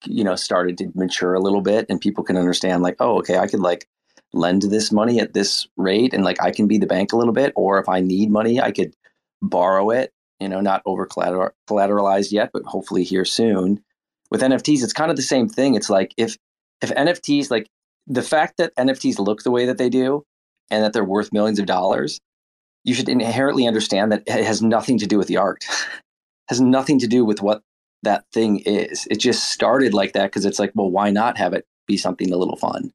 [0.06, 3.38] you know, started to mature a little bit and people can understand like, oh, okay,
[3.38, 3.88] I could like
[4.34, 7.34] lend this money at this rate and like I can be the bank a little
[7.34, 7.52] bit.
[7.56, 8.96] Or if I need money, I could
[9.42, 13.84] borrow it, you know, not over collateralized yet, but hopefully here soon.
[14.32, 15.76] With NFTs, it's kind of the same thing.
[15.76, 16.38] It's like if
[16.82, 17.68] if NFTs like
[18.08, 20.24] the fact that NFTs look the way that they do
[20.72, 22.20] and that they're worth millions of dollars,
[22.84, 25.64] you should inherently understand that it has nothing to do with the art.
[26.50, 27.62] has nothing to do with what
[28.04, 29.08] that thing is.
[29.10, 32.32] It just started like that because it's like, well, why not have it be something
[32.34, 32.92] a little fun?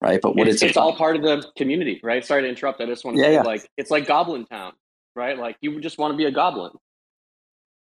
[0.00, 0.20] Right.
[0.20, 2.24] But what it's, it's all part of the community, right?
[2.24, 2.80] Sorry to interrupt.
[2.80, 3.42] I just want to yeah, say, yeah.
[3.42, 4.72] like, it's like Goblin Town,
[5.16, 5.36] right?
[5.38, 6.72] Like, you just want to be a goblin.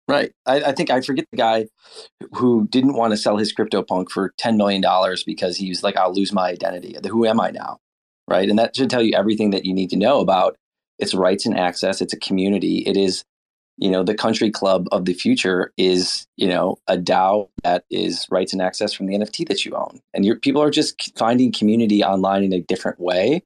[0.07, 0.33] Right.
[0.45, 1.67] I, I, think I forget the guy
[2.35, 4.85] who didn't want to sell his CryptoPunk for $10 million
[5.25, 6.95] because he was like, I'll lose my identity.
[7.09, 7.79] Who am I now?
[8.29, 8.49] Right.
[8.49, 10.57] And that should tell you everything that you need to know about
[10.99, 12.03] its rights and access.
[12.03, 12.79] It's a community.
[12.87, 13.25] It is
[13.77, 18.27] you know the country club of the future is you know a dao that is
[18.31, 21.53] rights and access from the nft that you own and your people are just finding
[21.53, 23.43] community online in a different way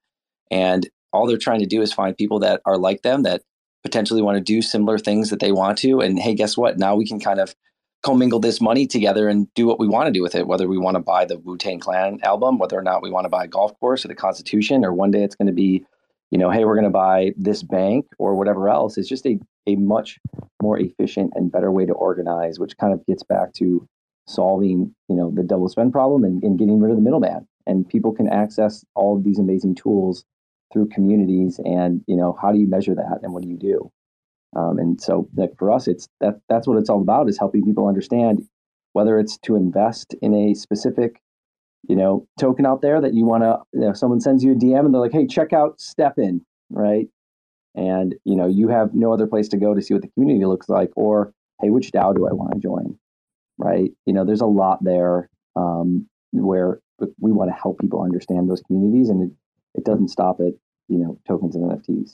[0.51, 3.43] and all they're trying to do is find people that are like them that
[3.83, 6.95] potentially want to do similar things that they want to and hey guess what now
[6.95, 7.55] we can kind of
[8.03, 10.79] commingle this money together and do what we want to do with it whether we
[10.79, 13.49] want to buy the wu-tang clan album whether or not we want to buy a
[13.49, 15.85] golf course or the constitution or one day it's going to be
[16.31, 19.39] you know hey we're going to buy this bank or whatever else it's just a
[19.69, 20.19] a much
[20.63, 23.87] more efficient and better way to organize, which kind of gets back to
[24.27, 27.47] solving, you know, the double spend problem and, and getting rid of the middleman.
[27.67, 30.25] And people can access all of these amazing tools
[30.73, 31.61] through communities.
[31.65, 33.91] And you know, how do you measure that, and what do you do?
[34.57, 37.65] Um, and so, like for us, it's that that's what it's all about is helping
[37.65, 38.43] people understand
[38.93, 41.21] whether it's to invest in a specific
[41.89, 44.55] you know token out there that you want to you know someone sends you a
[44.57, 47.07] dm and they're like hey check out STEPN right
[47.75, 50.45] and you know you have no other place to go to see what the community
[50.45, 52.99] looks like or hey which dao do i want to join
[53.59, 56.81] right you know there's a lot there um, where
[57.21, 59.31] we want to help people understand those communities and
[59.79, 60.55] it, doesn't stop at
[60.89, 62.13] you know tokens and nfts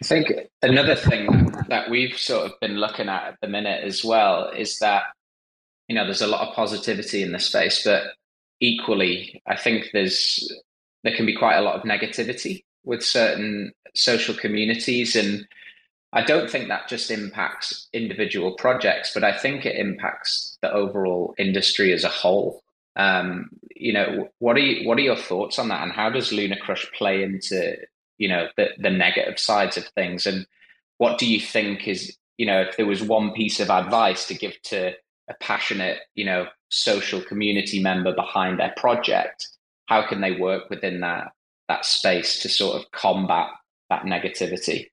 [0.00, 0.28] i think
[0.62, 4.78] another thing that we've sort of been looking at at the minute as well is
[4.78, 5.04] that
[5.88, 8.04] you know there's a lot of positivity in the space but
[8.60, 10.52] equally i think there's
[11.02, 15.46] there can be quite a lot of negativity with certain social communities and
[16.12, 21.34] I don't think that just impacts individual projects, but I think it impacts the overall
[21.38, 22.62] industry as a whole.
[23.00, 26.32] Um, you know, what are you, what are your thoughts on that, and how does
[26.32, 27.76] LunarCrush play into
[28.18, 30.46] you know the the negative sides of things, and
[30.98, 34.34] what do you think is you know, if there was one piece of advice to
[34.34, 34.94] give to
[35.28, 39.46] a passionate, you know, social community member behind their project,
[39.88, 41.32] how can they work within that
[41.68, 43.48] that space to sort of combat
[43.90, 44.86] that negativity?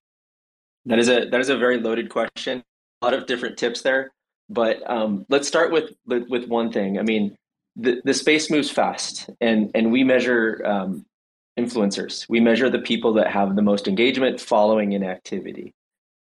[0.87, 2.61] That is a that is a very loaded question.
[3.01, 4.11] A lot of different tips there,
[4.49, 6.99] but um, let's start with with one thing.
[6.99, 7.37] I mean,
[7.77, 11.05] the the space moves fast, and and we measure um,
[11.57, 12.27] influencers.
[12.27, 15.73] We measure the people that have the most engagement, following, and activity.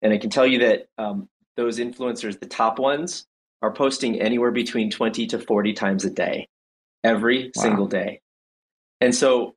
[0.01, 3.25] And I can tell you that um, those influencers, the top ones,
[3.61, 6.49] are posting anywhere between 20 to 40 times a day,
[7.03, 7.63] every wow.
[7.63, 8.19] single day.
[8.99, 9.55] And so,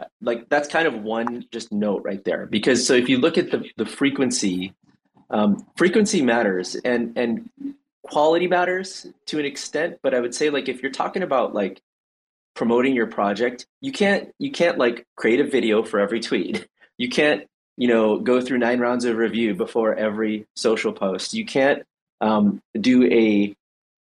[0.00, 2.46] uh, like, that's kind of one just note right there.
[2.46, 4.74] Because so if you look at the, the frequency,
[5.30, 7.48] um, frequency matters and, and
[8.04, 9.98] quality matters to an extent.
[10.02, 11.80] But I would say, like, if you're talking about like
[12.54, 16.66] promoting your project, you can't, you can't like create a video for every tweet.
[16.96, 21.44] You can't you know go through nine rounds of review before every social post you
[21.44, 21.82] can't
[22.20, 23.54] um, do a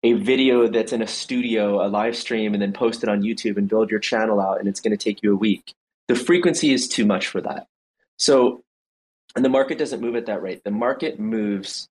[0.03, 3.57] a video that's in a studio a live stream and then post it on youtube
[3.57, 5.73] and build your channel out and it's going to take you a week
[6.07, 7.67] the frequency is too much for that
[8.17, 8.63] so
[9.35, 11.89] and the market doesn't move at that rate the market moves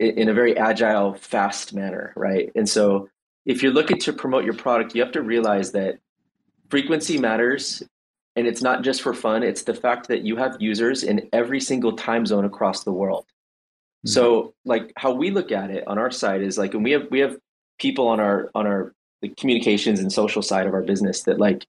[0.00, 3.08] in a very agile fast manner right and so
[3.46, 5.98] if you're looking to promote your product you have to realize that
[6.70, 7.82] frequency matters
[8.36, 11.60] and it's not just for fun, it's the fact that you have users in every
[11.60, 13.26] single time zone across the world.
[13.26, 14.08] Mm-hmm.
[14.08, 17.08] So like how we look at it on our side is like and we have
[17.10, 17.36] we have
[17.78, 21.66] people on our on our the communications and social side of our business that like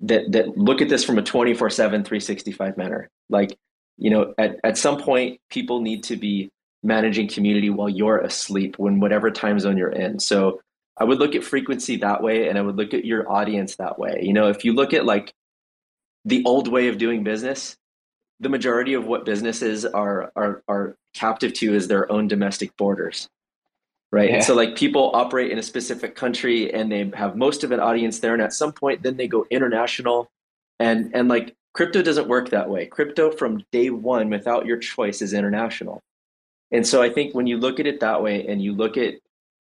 [0.00, 3.10] that that look at this from a 24/7 365 manner.
[3.28, 3.58] Like,
[3.98, 6.50] you know, at at some point people need to be
[6.82, 10.18] managing community while you're asleep when whatever time zone you're in.
[10.18, 10.60] So
[10.98, 13.98] I would look at frequency that way and I would look at your audience that
[13.98, 14.20] way.
[14.22, 15.34] You know, if you look at like
[16.24, 17.76] the old way of doing business,
[18.40, 23.28] the majority of what businesses are are are captive to is their own domestic borders.
[24.12, 24.30] Right.
[24.30, 24.36] Yeah.
[24.36, 27.80] And so like people operate in a specific country and they have most of an
[27.80, 28.34] audience there.
[28.34, 30.30] And at some point then they go international.
[30.78, 32.86] And and like crypto doesn't work that way.
[32.86, 36.02] Crypto from day one without your choice is international.
[36.70, 39.14] And so I think when you look at it that way and you look at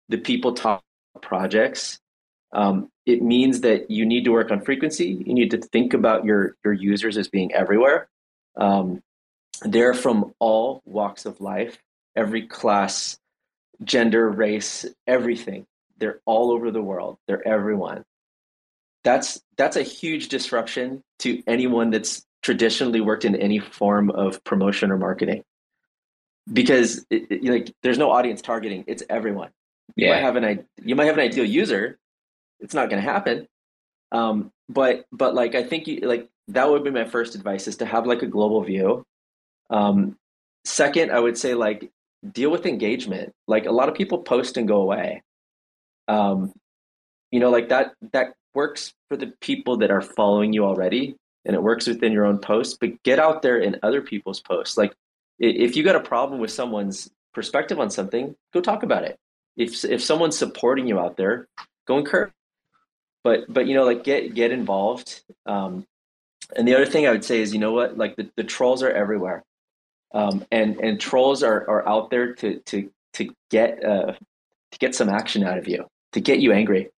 [0.09, 0.85] the people top
[1.21, 1.99] projects,
[2.53, 5.23] um, it means that you need to work on frequency.
[5.27, 8.09] You need to think about your your users as being everywhere.
[8.57, 9.03] Um,
[9.63, 11.79] they're from all walks of life,
[12.15, 13.19] every class,
[13.83, 15.67] gender, race, everything.
[15.99, 17.19] They're all over the world.
[17.27, 18.05] They're everyone.
[19.03, 24.91] That's that's a huge disruption to anyone that's traditionally worked in any form of promotion
[24.91, 25.43] or marketing
[26.51, 29.51] because it, it, like there's no audience targeting it's everyone
[29.97, 30.15] you yeah.
[30.15, 31.99] might have an you might have an ideal user
[32.63, 33.47] it's not going to happen.
[34.13, 37.77] Um, but but like I think you, like that would be my first advice is
[37.79, 39.05] to have like a global view.
[39.69, 40.17] Um,
[40.65, 41.91] second, I would say like
[42.31, 43.33] deal with engagement.
[43.49, 45.23] Like a lot of people post and go away.
[46.09, 46.53] Um,
[47.31, 51.57] you know, like that that works for the people that are following you already, and
[51.57, 52.79] it works within your own post.
[52.81, 54.79] But get out there in other people's posts.
[54.79, 54.95] Like
[55.43, 59.19] if you got a problem with someone's perspective on something, go talk about it.
[59.57, 61.49] If if someone's supporting you out there,
[61.87, 62.33] go encourage.
[63.25, 65.23] But but you know like get get involved.
[65.45, 65.87] Um,
[66.57, 67.99] and the other thing i would say is you know what?
[67.99, 69.45] Like the, the trolls are everywhere.
[70.15, 74.95] Um, and and trolls are are out there to to to get uh, to get
[74.95, 76.91] some action out of you to get you angry.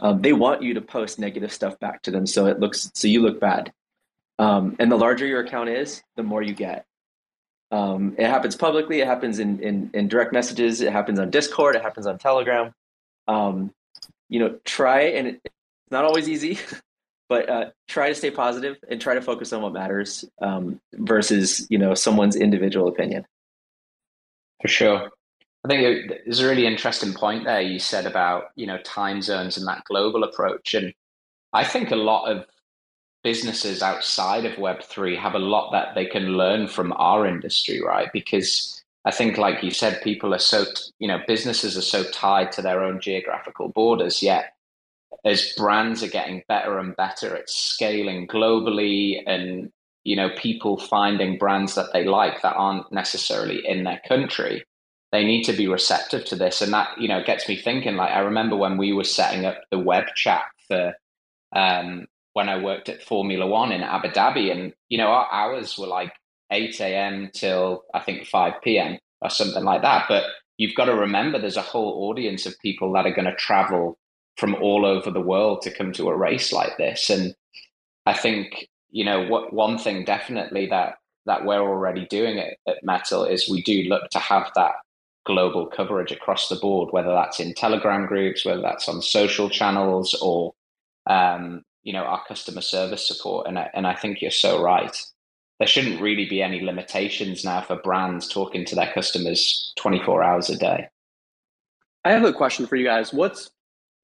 [0.00, 3.06] Um, they want you to post negative stuff back to them so it looks so
[3.06, 3.72] you look bad.
[4.38, 6.86] Um, and the larger your account is the more you get
[7.74, 9.00] um, it happens publicly.
[9.00, 10.80] It happens in, in in direct messages.
[10.80, 11.74] It happens on discord.
[11.74, 12.72] It happens on telegram.
[13.26, 13.72] Um,
[14.28, 15.40] you know try and it's
[15.90, 16.58] not always easy,
[17.28, 21.66] but uh, try to stay positive and try to focus on what matters um, versus
[21.68, 23.26] you know someone's individual opinion.
[24.62, 25.10] For sure.
[25.64, 29.56] I think there's a really interesting point there you said about you know time zones
[29.56, 30.94] and that global approach, and
[31.52, 32.46] I think a lot of
[33.24, 37.80] businesses outside of Web three have a lot that they can learn from our industry,
[37.82, 38.08] right?
[38.12, 40.64] Because I think, like you said, people are so
[41.00, 44.54] you know businesses are so tied to their own geographical borders, yet
[45.24, 49.70] as brands are getting better and better at scaling globally and
[50.04, 54.64] you know people finding brands that they like that aren't necessarily in their country
[55.12, 58.10] they need to be receptive to this and that you know gets me thinking like
[58.10, 60.94] i remember when we were setting up the web chat for
[61.54, 65.76] um, when i worked at formula one in abu dhabi and you know our hours
[65.78, 66.12] were like
[66.52, 70.24] 8 a.m till i think 5 p.m or something like that but
[70.56, 73.98] you've got to remember there's a whole audience of people that are going to travel
[74.36, 77.08] from all over the world to come to a race like this.
[77.10, 77.34] And
[78.06, 80.94] I think, you know, what one thing definitely that
[81.26, 84.72] that we're already doing at, at Metal is we do look to have that
[85.24, 90.14] global coverage across the board, whether that's in Telegram groups, whether that's on social channels,
[90.20, 90.52] or
[91.08, 93.46] um, you know our customer service support.
[93.46, 94.96] And I, and I think you're so right.
[95.58, 100.50] There shouldn't really be any limitations now for brands talking to their customers 24 hours
[100.50, 100.88] a day.
[102.04, 103.12] I have a question for you guys.
[103.12, 103.50] What's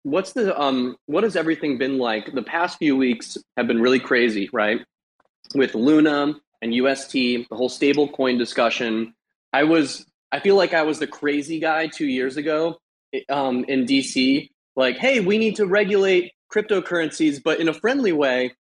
[0.03, 2.33] what's the um what has everything been like?
[2.33, 4.81] The past few weeks have been really crazy, right?
[5.55, 9.15] With Luna and UST, the whole stable coin discussion.
[9.53, 12.79] I was I feel like I was the crazy guy two years ago
[13.29, 14.49] um, in DC.
[14.77, 18.53] Like, hey, we need to regulate cryptocurrencies, but in a friendly way,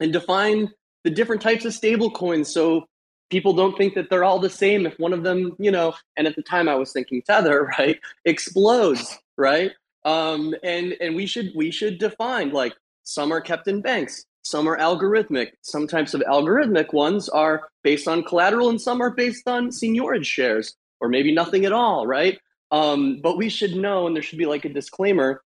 [0.00, 0.70] and define
[1.04, 2.86] the different types of stable coins so
[3.30, 6.26] people don't think that they're all the same if one of them you know and
[6.26, 9.72] at the time i was thinking tether right explodes right?
[10.04, 12.74] Um, and and we should we should define like
[13.04, 15.52] some are kept in banks some are algorithmic.
[15.62, 20.26] Some types of algorithmic ones are based on collateral and some are based on seigniorage
[20.26, 22.38] shares or maybe nothing at all right?
[22.70, 25.42] Um, but we should know and there should be like a disclaimer.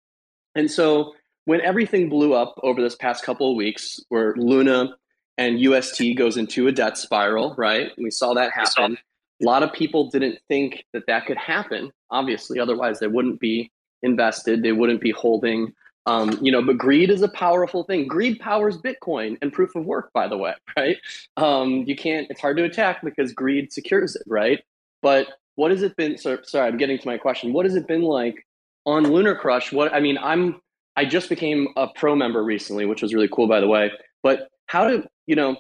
[0.55, 1.13] And so
[1.47, 4.95] when everything blew up over this past couple of weeks where luna
[5.39, 7.91] and UST goes into a debt spiral, right?
[7.99, 8.99] We saw that happen.
[9.43, 13.71] A lot of people didn't think that that could happen, obviously, otherwise, they wouldn't be
[14.03, 15.73] invested, they wouldn't be holding.
[16.07, 18.07] Um, you know, but greed is a powerful thing.
[18.07, 20.97] Greed powers Bitcoin and proof of work, by the way, right?
[21.37, 24.63] Um, you can't, it's hard to attack because greed secures it, right?
[25.03, 26.17] But what has it been?
[26.17, 27.53] So, sorry, I'm getting to my question.
[27.53, 28.47] What has it been like
[28.85, 29.73] on LunarCrush?
[29.73, 30.61] What, I mean, I'm,
[30.97, 33.91] I just became a pro member recently, which was really cool, by the way.
[34.23, 35.57] But how do you know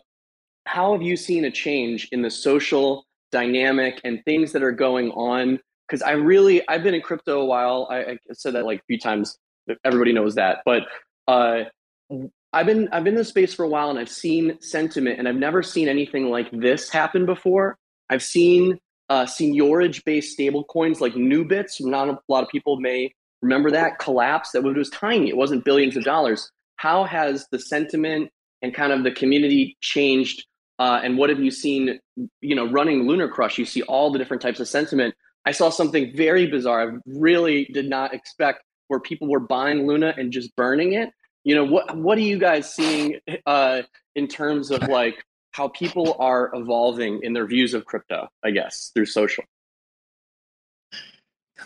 [0.66, 5.10] how have you seen a change in the social dynamic and things that are going
[5.12, 5.60] on?
[5.86, 7.86] Because i really i've been in crypto a while.
[7.90, 9.38] I, I, said that like a few times.
[9.84, 10.58] Everybody knows that.
[10.64, 10.84] But
[11.28, 11.64] uh,
[12.52, 15.26] i've been i've been in this space for a while and i've seen sentiment and
[15.26, 17.76] i've never seen anything like this happen before.
[18.08, 18.78] I've seen
[19.08, 21.80] uh, seigniorage based stable coins like Nubits.
[21.80, 23.12] Not a lot of people may
[23.46, 25.28] remember that collapse that was tiny.
[25.28, 26.50] It wasn't billions of dollars.
[26.76, 28.30] How has the sentiment
[28.62, 30.44] and kind of the community changed
[30.78, 31.98] uh, and what have you seen
[32.40, 33.56] you know running LunarCrush?
[33.56, 35.14] You see all the different types of sentiment.
[35.46, 36.90] I saw something very bizarre.
[36.90, 41.10] I really did not expect where people were buying luna and just burning it.
[41.44, 43.82] You know what what are you guys seeing uh,
[44.14, 45.24] in terms of like
[45.56, 49.42] how people are evolving in their views of crypto i guess through social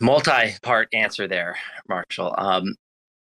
[0.00, 1.56] multi-part answer there
[1.88, 2.74] marshall um,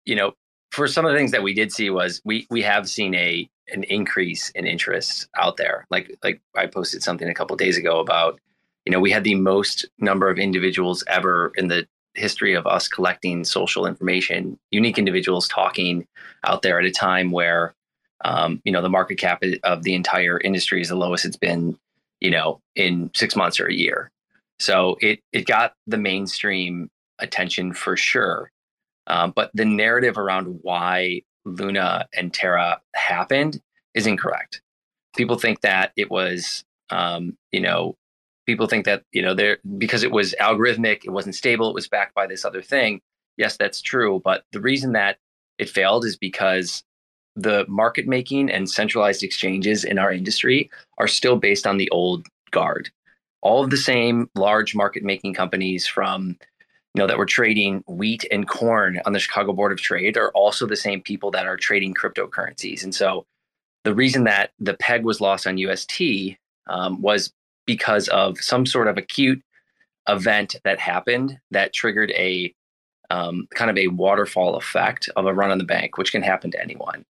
[0.05, 0.34] you know
[0.72, 3.49] for some of the things that we did see was we we have seen a
[3.72, 5.86] an increase in interest out there.
[5.89, 8.39] Like like I posted something a couple days ago about
[8.86, 12.88] you know we had the most number of individuals ever in the history of us
[12.88, 16.07] collecting social information, unique individuals talking
[16.43, 17.76] out there at a time where
[18.26, 21.78] um, you know the market cap of the entire industry is the lowest it's been
[22.20, 24.11] you know in six months or a year.
[24.60, 26.89] So it it got the mainstream
[27.20, 28.51] attention for sure.
[29.07, 33.62] Um, but the narrative around why Luna and Terra happened
[33.95, 34.62] is incorrect.
[35.16, 37.95] People think that it was, um, you know,
[38.45, 41.88] people think that you know there because it was algorithmic, it wasn't stable, it was
[41.88, 43.01] backed by this other thing.
[43.38, 45.18] Yes, that's true, but the reason that
[45.57, 46.84] it failed is because
[47.36, 52.28] the market making and centralized exchanges in our industry are still based on the old
[52.51, 52.89] guard.
[53.42, 56.38] All of the same large market making companies from
[56.96, 60.32] you know that were trading wheat and corn on the Chicago Board of Trade are
[60.32, 62.84] also the same people that are trading cryptocurrencies.
[62.84, 63.26] And so
[63.84, 66.02] the reason that the peg was lost on UST
[66.68, 67.32] um, was
[67.66, 69.42] because of some sort of acute
[70.08, 72.54] event that happened that triggered a
[73.12, 76.52] um, kind of a waterfall effect of a run on the bank, which can happen
[76.52, 77.06] to anyone.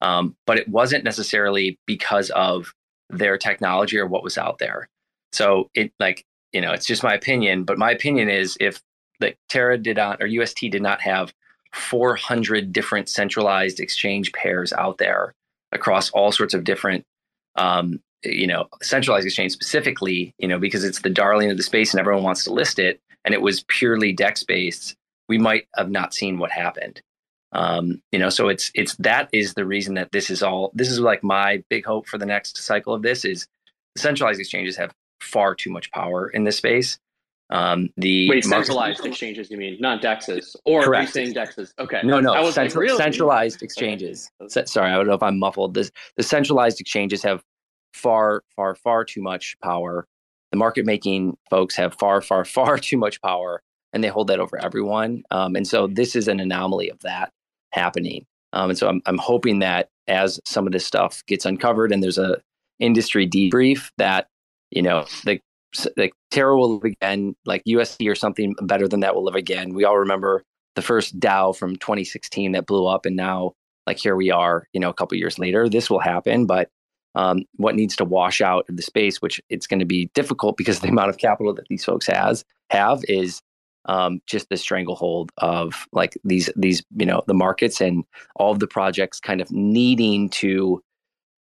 [0.00, 2.72] Um, but it wasn't necessarily because of
[3.10, 4.88] their technology or what was out there.
[5.34, 8.80] So it like you know it's just my opinion, but my opinion is if
[9.20, 11.32] that Terra did not or UST did not have
[11.72, 15.34] 400 different centralized exchange pairs out there
[15.72, 17.04] across all sorts of different
[17.56, 21.92] um, you know centralized exchange specifically you know because it's the darling of the space
[21.92, 24.94] and everyone wants to list it and it was purely dex based
[25.28, 27.00] we might have not seen what happened.
[27.52, 30.90] Um, you know so it's it's that is the reason that this is all this
[30.90, 33.46] is like my big hope for the next cycle of this is
[33.96, 34.92] centralized exchanges have
[35.24, 36.98] far too much power in this space
[37.50, 40.98] um, the Wait, centralized market, exchanges, you mean, not dexes, or correct.
[41.16, 41.72] are you saying dexes?
[41.78, 42.00] Okay.
[42.02, 42.96] No, no, central, like, really?
[42.96, 44.30] centralized exchanges.
[44.40, 44.64] Okay.
[44.64, 45.74] Sorry, I don't know if I'm muffled.
[45.74, 47.42] The, the centralized exchanges have
[47.92, 50.06] far, far, far too much power.
[50.52, 53.62] The market making folks have far, far, far too much power,
[53.92, 55.22] and they hold that over everyone.
[55.30, 57.30] Um, and so this is an anomaly of that
[57.72, 58.24] happening.
[58.54, 62.02] Um, and so I'm, I'm hoping that as some of this stuff gets uncovered and
[62.02, 62.40] there's a
[62.78, 64.28] industry debrief that
[64.74, 65.40] you know the
[65.96, 69.74] like Terra will live again, like UST or something better than that will live again.
[69.74, 70.44] We all remember
[70.76, 73.52] the first DAO from 2016 that blew up, and now
[73.86, 75.68] like here we are, you know, a couple years later.
[75.68, 76.68] This will happen, but
[77.14, 80.56] um, what needs to wash out of the space, which it's going to be difficult
[80.56, 83.40] because the amount of capital that these folks has have is
[83.86, 88.04] um, just the stranglehold of like these these you know the markets and
[88.36, 90.82] all of the projects kind of needing to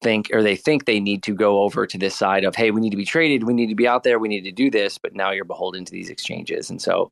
[0.02, 2.80] think or they think they need to go over to this side of hey we
[2.80, 4.98] need to be traded we need to be out there we need to do this
[4.98, 6.70] but now you're beholden to these exchanges.
[6.70, 7.10] And so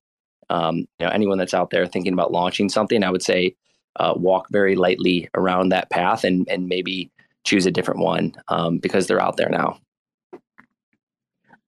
[0.50, 3.54] um, you know anyone that's out there thinking about launching something i would say
[3.96, 7.10] uh, walk very lightly around that path and and maybe
[7.44, 9.78] choose a different one um, because they're out there now.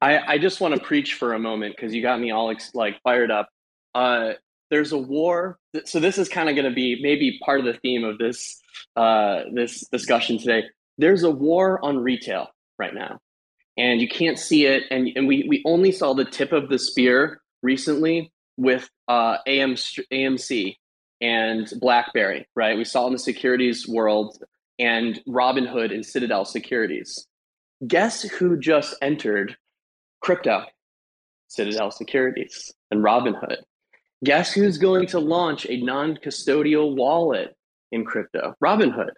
[0.01, 2.75] I, I just want to preach for a moment because you got me all ex-
[2.75, 3.49] like fired up.
[3.95, 4.33] Uh,
[4.71, 7.75] there's a war, so this is kind of going to be maybe part of the
[7.75, 8.61] theme of this
[8.97, 10.65] uh, this discussion today
[10.99, 13.19] there's a war on retail right now
[13.77, 16.79] and you can't see it and, and we, we only saw the tip of the
[16.79, 20.77] spear recently with uh, AM, amc
[21.21, 22.77] and blackberry right?
[22.77, 24.39] We saw in the securities world
[24.79, 27.27] and robinhood and citadel securities.
[27.87, 29.57] Guess who just entered
[30.21, 30.65] crypto?
[31.49, 33.59] Citadel securities and robinhood.
[34.25, 37.55] Guess who's going to launch a non-custodial wallet
[37.93, 38.55] in crypto?
[38.63, 39.11] Robinhood.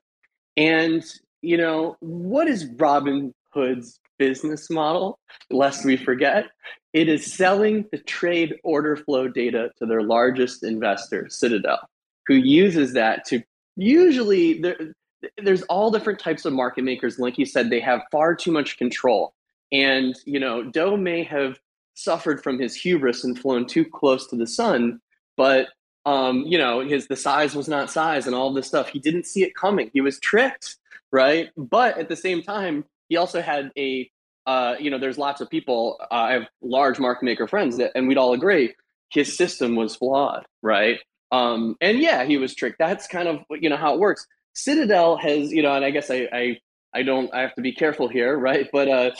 [0.56, 1.04] And
[1.42, 5.18] you know, what is Robin Hood's business model?
[5.50, 6.46] Lest we forget,
[6.92, 11.88] it is selling the trade order flow data to their largest investor, Citadel,
[12.26, 13.42] who uses that to
[13.76, 14.94] usually there,
[15.42, 17.18] there's all different types of market makers.
[17.18, 19.34] Like you said, they have far too much control.
[19.70, 21.58] And, you know, Do may have
[21.94, 25.00] suffered from his hubris and flown too close to the sun,
[25.36, 25.68] but
[26.06, 28.88] um, you know, his the size was not size and all this stuff.
[28.88, 29.90] He didn't see it coming.
[29.92, 30.76] He was tricked
[31.12, 31.50] right?
[31.56, 34.10] But at the same time, he also had a,
[34.46, 35.98] uh, you know, there's lots of people.
[36.00, 38.74] Uh, I have large market maker friends that, and we'd all agree
[39.10, 40.98] his system was flawed, right?
[41.30, 42.78] Um, and yeah, he was tricked.
[42.78, 44.26] That's kind of you know how it works.
[44.54, 46.58] Citadel has, you know, and I guess I, I,
[46.94, 48.68] I don't, I have to be careful here, right?
[48.72, 49.10] But uh,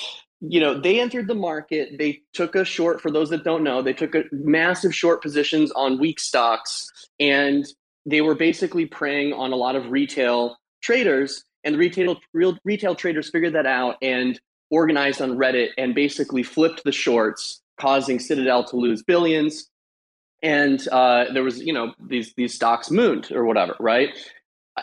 [0.40, 1.98] you know, they entered the market.
[1.98, 3.00] They took a short.
[3.00, 6.86] For those that don't know, they took a massive short positions on weak stocks,
[7.20, 7.66] and
[8.06, 12.94] they were basically preying on a lot of retail traders and the retail real retail
[12.94, 14.40] traders figured that out and
[14.70, 19.68] organized on Reddit and basically flipped the shorts, causing Citadel to lose billions.
[20.42, 24.10] And uh, there was, you know, these these stocks mooned or whatever, right?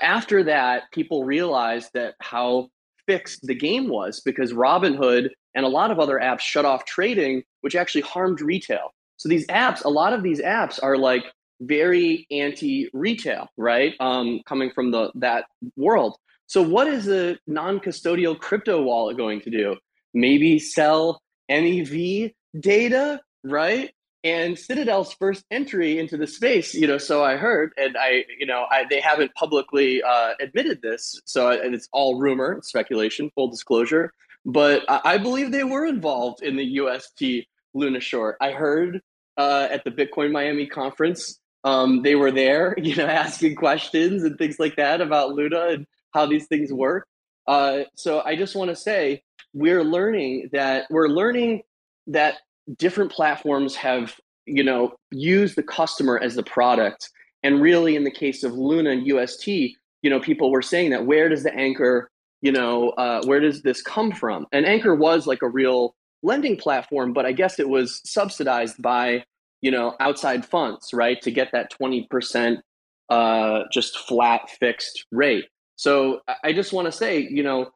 [0.02, 2.70] After that, people realized that how
[3.08, 7.44] fixed the game was because Robinhood and a lot of other apps shut off trading,
[7.62, 8.94] which actually harmed retail.
[9.18, 11.24] So these apps, a lot of these apps are like
[11.62, 13.94] very anti-retail, right?
[14.02, 15.46] Um, coming from the that
[15.78, 16.18] world.
[16.48, 19.76] So, what is a non custodial crypto wallet going to do?
[20.14, 23.92] Maybe sell MEV data, right?
[24.24, 28.48] And Citadel's first entry into the space, you know, so I heard, and I, you
[28.48, 34.12] know, I, they haven't publicly uh, admitted this, so it's all rumor, speculation, full disclosure.
[34.44, 38.38] But I, I believe they were involved in the UST Luna short.
[38.42, 39.02] I heard
[39.38, 44.38] uh, at the Bitcoin Miami conference, um, they were there, you know, asking questions and
[44.40, 47.08] things like that about Luna, and how these things work.
[47.46, 49.22] Uh, so I just want to say
[49.54, 51.62] we're learning that we're learning
[52.08, 52.38] that
[52.78, 54.16] different platforms have
[54.48, 57.12] you know used the customer as the product,
[57.44, 61.06] and really in the case of Luna and UST, you know people were saying that
[61.06, 62.10] where does the anchor
[62.42, 64.48] you know uh, where does this come from?
[64.52, 69.24] And Anchor was like a real lending platform, but I guess it was subsidized by
[69.62, 72.62] you know outside funds, right, to get that twenty percent
[73.10, 75.46] uh, just flat fixed rate.
[75.76, 77.72] So I just want to say, you know,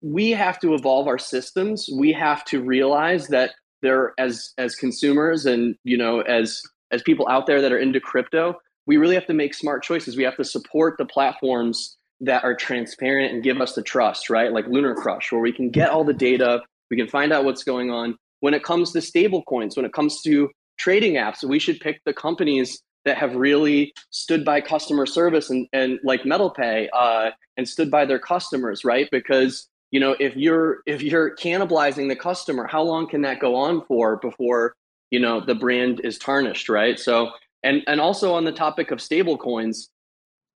[0.00, 1.88] we have to evolve our systems.
[1.92, 7.28] We have to realize that there, as as consumers and you know, as as people
[7.28, 8.54] out there that are into crypto,
[8.86, 10.16] we really have to make smart choices.
[10.16, 14.52] We have to support the platforms that are transparent and give us the trust, right?
[14.52, 17.90] Like LunarCrush, where we can get all the data, we can find out what's going
[17.90, 18.16] on.
[18.40, 22.00] When it comes to stable coins, when it comes to trading apps, we should pick
[22.04, 27.68] the companies that have really stood by customer service and, and like MetalPay uh, and
[27.68, 29.08] stood by their customers, right?
[29.10, 33.54] Because you know if you're if you're cannibalizing the customer, how long can that go
[33.54, 34.74] on for before
[35.10, 36.98] you know the brand is tarnished, right?
[36.98, 37.30] So
[37.62, 39.90] and and also on the topic of stable coins,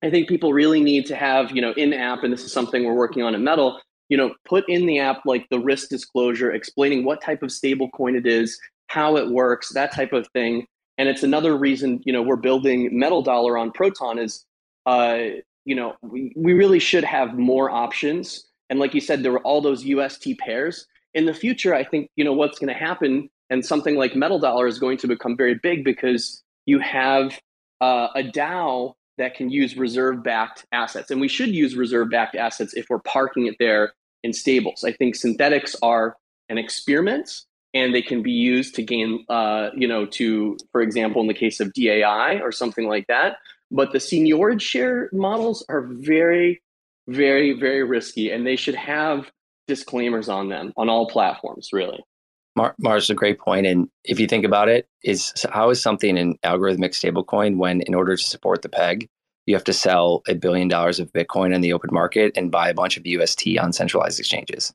[0.02, 2.84] I think people really need to have you know in app, and this is something
[2.84, 3.80] we're working on at Metal.
[4.08, 7.88] You know, put in the app like the risk disclosure, explaining what type of stable
[7.90, 10.66] coin it is, how it works, that type of thing
[11.02, 14.46] and it's another reason you know we're building metal dollar on proton is
[14.86, 15.18] uh,
[15.64, 18.46] you know we, we really should have more options.
[18.70, 20.86] And like you said there were all those ust pairs.
[21.12, 24.38] In the future, I think you know what's going to happen, and something like Metal
[24.38, 27.40] Dollar is going to become very big because you have
[27.80, 32.86] uh, a DAO that can use reserve-backed assets, and we should use reserve-backed assets if
[32.88, 33.92] we're parking it there
[34.22, 34.84] in stables.
[34.84, 36.16] I think synthetics are
[36.48, 37.42] an experiment,
[37.74, 41.34] and they can be used to gain, uh, you know, to, for example, in the
[41.34, 43.36] case of DAI or something like that.
[43.70, 46.60] But the seigniorage share models are very,
[47.08, 49.30] very, very risky, and they should have
[49.66, 52.04] disclaimers on them on all platforms, really.
[52.54, 53.66] Mar- Mars, is a great point.
[53.66, 57.94] And if you think about it, is how is something an algorithmic stablecoin when, in
[57.94, 59.08] order to support the peg,
[59.46, 62.68] you have to sell a billion dollars of Bitcoin in the open market and buy
[62.68, 64.72] a bunch of UST on centralized exchanges?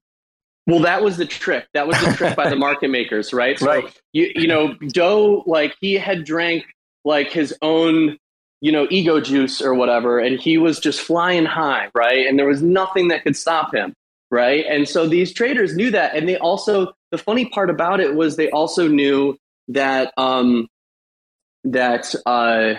[0.67, 1.65] Well, that was the trick.
[1.73, 3.57] That was the trick by the market makers, right?
[3.57, 4.01] So, right.
[4.11, 6.65] You you know, Do, like he had drank
[7.05, 8.17] like his own
[8.59, 12.27] you know ego juice or whatever, and he was just flying high, right?
[12.27, 13.93] And there was nothing that could stop him,
[14.29, 14.65] right?
[14.67, 18.35] And so these traders knew that, and they also the funny part about it was
[18.35, 19.37] they also knew
[19.69, 20.67] that um,
[21.63, 22.73] that uh,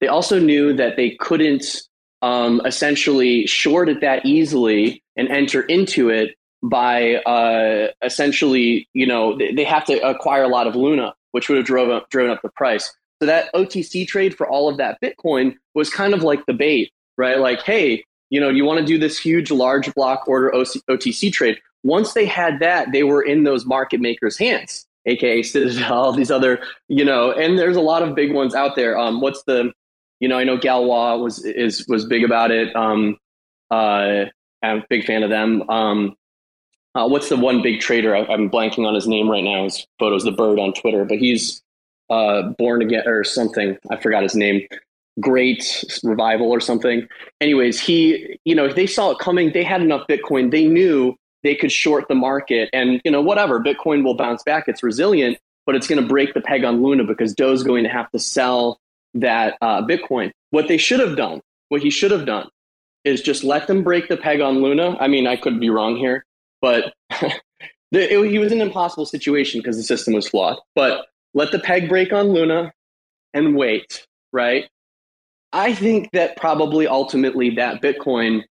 [0.00, 1.82] they also knew that they couldn't
[2.22, 6.34] um, essentially short it that easily and enter into it
[6.64, 11.58] by uh, essentially, you know, they, have to acquire a lot of Luna, which would
[11.58, 12.90] have drove up, driven up the price.
[13.20, 16.90] So that OTC trade for all of that Bitcoin was kind of like the bait,
[17.18, 17.38] right?
[17.38, 21.58] Like, hey, you know, you want to do this huge large block order OTC trade.
[21.82, 26.30] Once they had that, they were in those market makers' hands, aka Citadel, all these
[26.30, 28.98] other, you know, and there's a lot of big ones out there.
[28.98, 29.70] Um, what's the,
[30.18, 32.74] you know, I know Galois was is was big about it.
[32.74, 33.18] Um,
[33.70, 34.24] uh,
[34.62, 35.68] I'm a big fan of them.
[35.68, 36.16] Um,
[36.94, 38.14] uh, what's the one big trader?
[38.14, 39.64] I, am blanking on his name right now.
[39.64, 41.62] His photo's the bird on Twitter, but he's
[42.08, 43.76] uh, born again or something.
[43.90, 44.66] I forgot his name.
[45.20, 47.06] Great revival or something.
[47.40, 49.52] Anyways, he, you know, they saw it coming.
[49.52, 50.50] They had enough Bitcoin.
[50.50, 53.60] They knew they could short the market, and you know, whatever.
[53.60, 54.64] Bitcoin will bounce back.
[54.66, 57.90] It's resilient, but it's going to break the peg on Luna because Do's going to
[57.90, 58.80] have to sell
[59.14, 60.32] that uh, Bitcoin.
[60.50, 62.48] What they should have done, what he should have done,
[63.04, 64.96] is just let them break the peg on Luna.
[64.98, 66.24] I mean, I could be wrong here
[66.64, 66.94] but
[67.90, 70.56] the, it, he was in an impossible situation because the system was flawed.
[70.74, 72.72] But let the peg break on Luna
[73.34, 74.64] and wait, right?
[75.52, 78.44] I think that probably ultimately that Bitcoin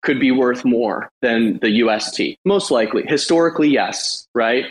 [0.00, 2.38] could be worth more than the UST.
[2.46, 3.04] Most likely.
[3.06, 4.64] Historically, yes, right?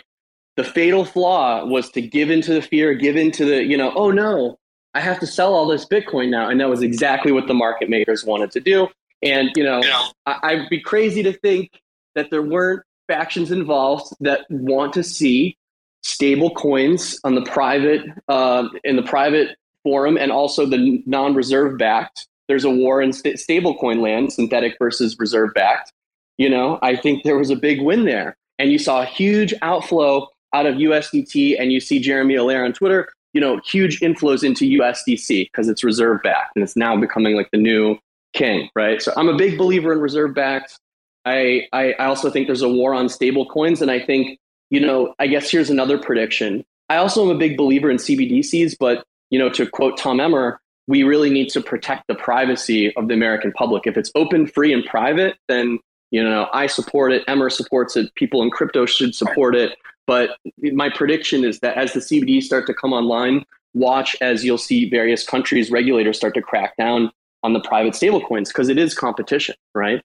[0.56, 4.10] The fatal flaw was to give into the fear, give into the, you know, oh
[4.10, 4.58] no,
[4.96, 6.50] I have to sell all this Bitcoin now.
[6.50, 8.88] And that was exactly what the market makers wanted to do.
[9.22, 10.08] And, you know, yeah.
[10.26, 11.70] I, I'd be crazy to think
[12.16, 15.58] that there weren't factions involved that want to see
[16.04, 22.28] stable coins on the private uh, in the private forum and also the non-reserve backed.
[22.48, 25.92] There's a war in st- stable coin land synthetic versus reserve backed.
[26.38, 28.38] You know i think there was a big win there.
[28.60, 32.74] And you saw a huge outflow out of usdt and you see jeremy allaire on
[32.74, 37.36] twitter you know huge inflows into usdc because it's reserve backed and it's now becoming
[37.36, 37.98] like the new
[38.34, 39.02] king right?
[39.02, 40.80] So i'm a big believer in reserve backed
[41.28, 41.68] I,
[42.00, 43.82] I, also think there's a war on stable coins.
[43.82, 46.64] And I think, you know, I guess here's another prediction.
[46.90, 50.60] I also am a big believer in CBDCs, but, you know, to quote Tom Emmer,
[50.88, 53.86] we really need to protect the privacy of the American public.
[53.86, 55.80] If it's open, free, and private, then,
[56.12, 57.24] you know, I support it.
[57.28, 58.14] Emmer supports it.
[58.16, 59.78] People in crypto should support it.
[60.06, 60.38] But
[60.72, 64.90] my prediction is that as the CBDs start to come online, watch as you'll see
[64.90, 67.12] various countries' regulators start to crack down
[67.44, 70.02] on the private stablecoins because it is competition, right?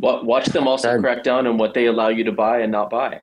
[0.00, 3.20] Watch them also crack down on what they allow you to buy and not buy.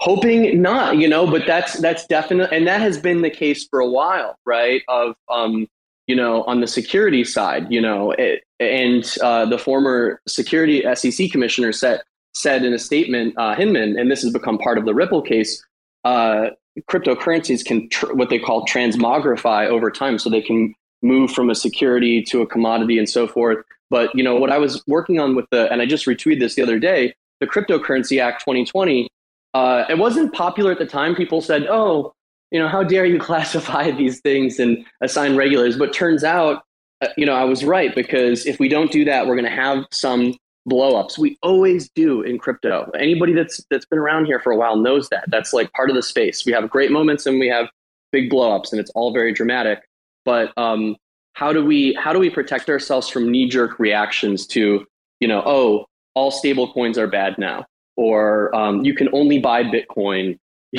[0.00, 3.80] Hoping not, you know, but that's that's definite, and that has been the case for
[3.80, 4.82] a while, right?
[4.86, 5.66] Of um,
[6.06, 11.30] you know, on the security side, you know, it, and uh, the former security SEC
[11.30, 12.02] commissioner said
[12.34, 15.64] said in a statement, uh, Hinman, and this has become part of the Ripple case.
[16.04, 16.50] Uh,
[16.88, 21.54] cryptocurrencies can tr- what they call transmogrify over time, so they can move from a
[21.54, 23.64] security to a commodity and so forth.
[23.90, 26.54] But you know what I was working on with the, and I just retweeted this
[26.54, 29.08] the other day, the Cryptocurrency Act 2020.
[29.54, 31.14] Uh, it wasn't popular at the time.
[31.14, 32.12] People said, "Oh,
[32.50, 36.62] you know, how dare you classify these things and assign regulars?" But turns out,
[37.00, 39.50] uh, you know, I was right because if we don't do that, we're going to
[39.50, 40.34] have some
[40.68, 41.18] blowups.
[41.18, 42.90] We always do in crypto.
[42.98, 45.24] Anybody that's that's been around here for a while knows that.
[45.28, 46.44] That's like part of the space.
[46.44, 47.68] We have great moments and we have
[48.12, 49.80] big blowups, and it's all very dramatic.
[50.24, 50.96] But um,
[51.38, 54.84] how do we how do we protect ourselves from knee jerk reactions to
[55.20, 57.64] you know oh all stable coins are bad now
[57.96, 60.38] or um, you can only buy Bitcoin.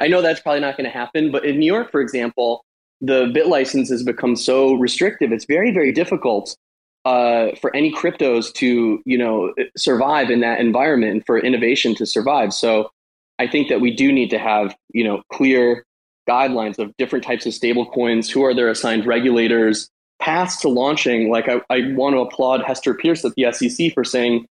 [0.00, 2.64] I know that's probably not going to happen, but in New York, for example,
[3.00, 5.32] the BitLicense has become so restrictive.
[5.32, 6.56] It's very very difficult
[7.04, 12.06] uh, for any cryptos to you know survive in that environment and for innovation to
[12.06, 12.52] survive.
[12.52, 12.90] So
[13.38, 15.84] I think that we do need to have, you know, clear
[16.28, 21.30] guidelines of different types of stablecoins, who are their assigned regulators, paths to launching.
[21.30, 24.46] Like I, I want to applaud Hester Peirce at the SEC for saying,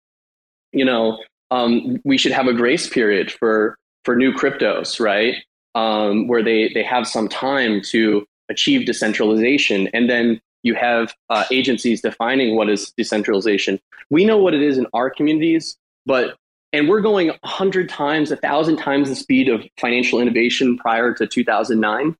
[0.72, 1.18] you know,
[1.50, 5.36] um, we should have a grace period for for new cryptos, right?
[5.74, 11.44] Um, where they they have some time to achieve decentralization, and then you have uh,
[11.50, 13.80] agencies defining what is decentralization.
[14.10, 16.36] We know what it is in our communities, but
[16.74, 22.16] and we're going 100 times, 1,000 times the speed of financial innovation prior to 2009.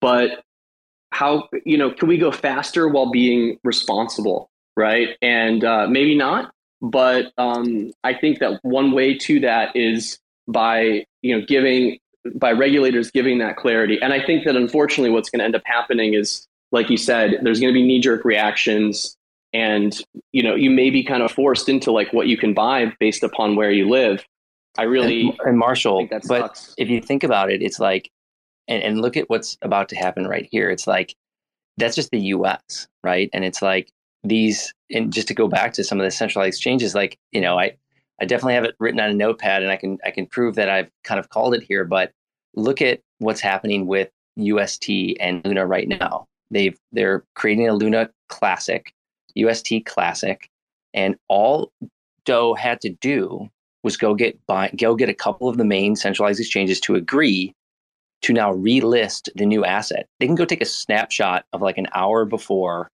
[0.00, 0.44] But
[1.10, 5.16] how, you know, can we go faster while being responsible, right?
[5.22, 11.04] And uh, maybe not, but um, I think that one way to that is by,
[11.22, 11.98] you know, giving,
[12.36, 13.98] by regulators giving that clarity.
[14.00, 17.38] And I think that unfortunately what's going to end up happening is, like you said,
[17.42, 19.15] there's going to be knee jerk reactions
[19.56, 19.98] and
[20.32, 23.22] you know you may be kind of forced into like what you can buy based
[23.22, 24.24] upon where you live.
[24.78, 26.74] I really and, and marshall but sucks.
[26.76, 28.10] if you think about it it's like
[28.68, 30.68] and, and look at what's about to happen right here.
[30.70, 31.14] It's like
[31.78, 33.30] that's just the us right?
[33.32, 33.90] And it's like
[34.22, 37.60] these and just to go back to some of the centralized exchanges like you know
[37.60, 37.70] i
[38.20, 40.68] i definitely have it written on a notepad and i can i can prove that
[40.68, 42.10] i've kind of called it here but
[42.56, 46.26] look at what's happening with ust and luna right now.
[46.50, 48.92] They've they're creating a luna classic
[49.36, 50.48] UST Classic,
[50.94, 51.72] and all
[52.24, 53.48] Do had to do
[53.82, 57.54] was go get buy, go get a couple of the main centralized exchanges to agree
[58.22, 60.06] to now relist the new asset.
[60.18, 62.88] They can go take a snapshot of like an hour before.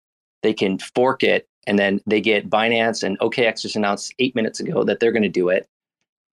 [0.44, 4.60] They can fork it, and then they get Binance and OKX just announced eight minutes
[4.60, 5.68] ago that they're going to do it.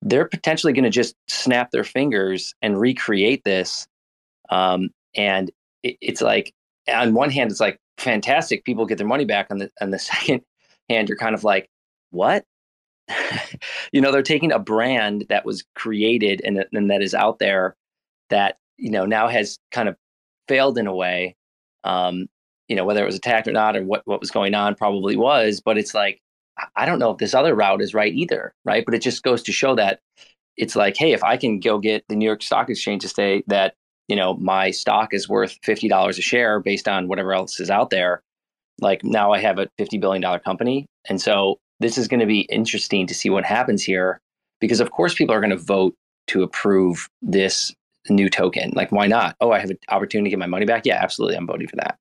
[0.00, 3.86] They're potentially going to just snap their fingers and recreate this.
[4.48, 5.50] Um, and
[5.82, 6.52] it, it's like,
[6.88, 8.64] on one hand, it's like, fantastic.
[8.64, 9.48] People get their money back.
[9.50, 10.42] On the on the second
[10.88, 11.68] hand, you're kind of like,
[12.10, 12.44] what?
[13.92, 17.74] you know, they're taking a brand that was created and, and that is out there
[18.30, 19.96] that you know now has kind of
[20.46, 21.36] failed in a way.
[21.84, 22.26] Um,
[22.68, 25.16] you know, whether it was attacked or not, or what what was going on, probably
[25.16, 25.60] was.
[25.60, 26.20] But it's like
[26.76, 28.84] I don't know if this other route is right either, right?
[28.84, 30.00] But it just goes to show that
[30.56, 33.44] it's like, hey, if I can go get the New York Stock Exchange to say
[33.46, 33.74] that
[34.08, 37.90] you know my stock is worth $50 a share based on whatever else is out
[37.90, 38.22] there
[38.80, 40.86] like now i have a $50 billion company.
[41.08, 44.20] And so this is going to be interesting to see what happens here
[44.60, 45.94] because of course people are going to vote
[46.28, 47.72] to approve this
[48.08, 48.72] new token.
[48.74, 49.36] Like why not?
[49.40, 50.86] Oh i have an opportunity to get my money back?
[50.86, 51.36] Yeah absolutely.
[51.36, 51.98] I'm voting for that.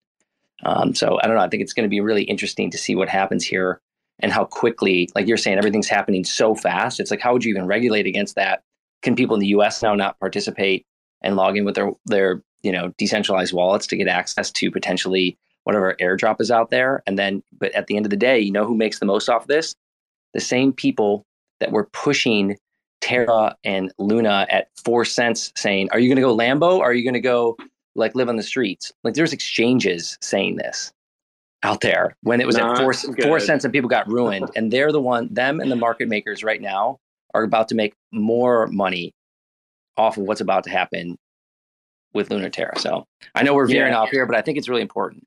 [0.63, 1.43] Um, so i don't know.
[1.43, 3.79] I think it's going to be really interesting to see what happens here
[4.19, 6.99] and how quickly like you're saying everything's happening so fast.
[6.99, 8.61] It's like how would you even regulate against that?
[9.03, 10.85] Can people in the us now not participate
[11.21, 15.37] and log in with their their you know decentralized wallets to get access to potentially
[15.63, 17.03] whatever airdrop is out there.
[17.05, 19.29] And then but at the end of the day you know who makes the most
[19.29, 19.75] off of this?
[20.33, 21.25] The same people
[21.59, 22.57] that were pushing
[23.01, 26.77] terra and luna at four cents saying are you going to go lambo?
[26.79, 27.57] Or are you going to go
[27.95, 28.91] like live on the streets?
[29.03, 30.91] Like there's exchanges saying this
[31.63, 34.49] out there when it was Not at four, four cents and people got ruined.
[34.55, 36.99] And they're the one them and the market makers right now
[37.33, 39.13] are about to make more money
[39.97, 41.17] off of what's about to happen
[42.13, 42.77] with Lunar Terra.
[42.79, 43.99] So I know we're veering yeah.
[43.99, 45.25] off here, but I think it's really important.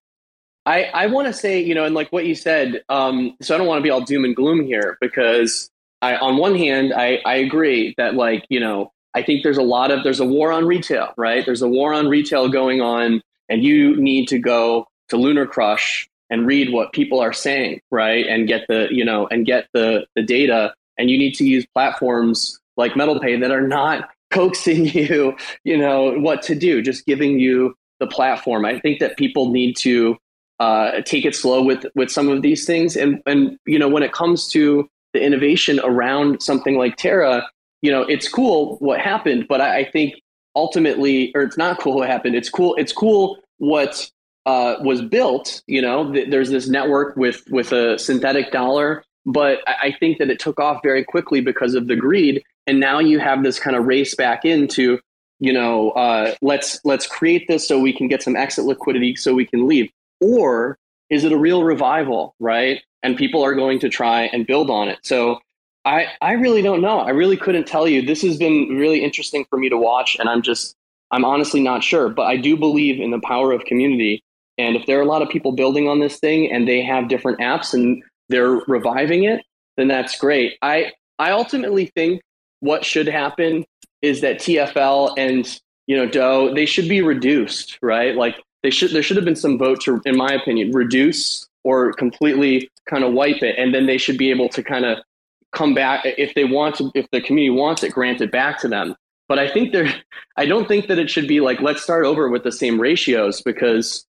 [0.66, 3.58] I, I want to say, you know, and like what you said, um, so I
[3.58, 5.70] don't want to be all doom and gloom here because
[6.02, 9.62] I, on one hand, I, I agree that like, you know, I think there's a
[9.62, 11.44] lot of, there's a war on retail, right?
[11.44, 16.46] There's a war on retail going on and you need to go to LunarCrush and
[16.46, 18.26] read what people are saying, right?
[18.26, 21.66] And get the, you know, and get the, the data and you need to use
[21.74, 27.38] platforms like MetalPay that are not coaxing you, you know, what to do, just giving
[27.38, 28.64] you the platform.
[28.64, 30.16] I think that people need to
[30.58, 34.02] uh, take it slow with with some of these things, and and you know, when
[34.02, 37.48] it comes to the innovation around something like Terra,
[37.82, 40.14] you know, it's cool what happened, but I, I think
[40.54, 42.34] ultimately, or it's not cool what happened.
[42.34, 42.74] It's cool.
[42.76, 44.10] It's cool what
[44.46, 45.62] uh, was built.
[45.66, 50.18] You know, th- there's this network with with a synthetic dollar, but I, I think
[50.18, 53.58] that it took off very quickly because of the greed and now you have this
[53.58, 55.00] kind of race back into
[55.40, 59.34] you know uh, let's let's create this so we can get some exit liquidity so
[59.34, 59.90] we can leave.
[60.20, 60.78] Or
[61.10, 62.80] is it a real revival right?
[63.02, 64.98] And people are going to try and build on it.
[65.02, 65.40] So
[65.84, 67.00] i i really don't know.
[67.00, 68.02] I really couldn't tell you.
[68.02, 70.76] This has been really interesting for me to watch and i'm just
[71.10, 72.08] i'm honestly not sure.
[72.08, 74.22] But i do believe in the power of community.
[74.58, 77.08] And if there are a lot of people building on this thing and they have
[77.08, 79.42] different apps and they're reviving it
[79.76, 80.56] then that's great.
[80.62, 82.20] I i ultimately think
[82.60, 83.64] what should happen
[84.02, 88.14] is that TFL and you know Do they should be reduced, right?
[88.14, 91.92] Like they should there should have been some vote to, in my opinion, reduce or
[91.92, 94.98] completely kind of wipe it, and then they should be able to kind of
[95.52, 98.68] come back if they want to, if the community wants it, grant it back to
[98.68, 98.94] them.
[99.28, 99.92] but I think there,
[100.36, 103.42] I don't think that it should be like let's start over with the same ratios
[103.42, 104.06] because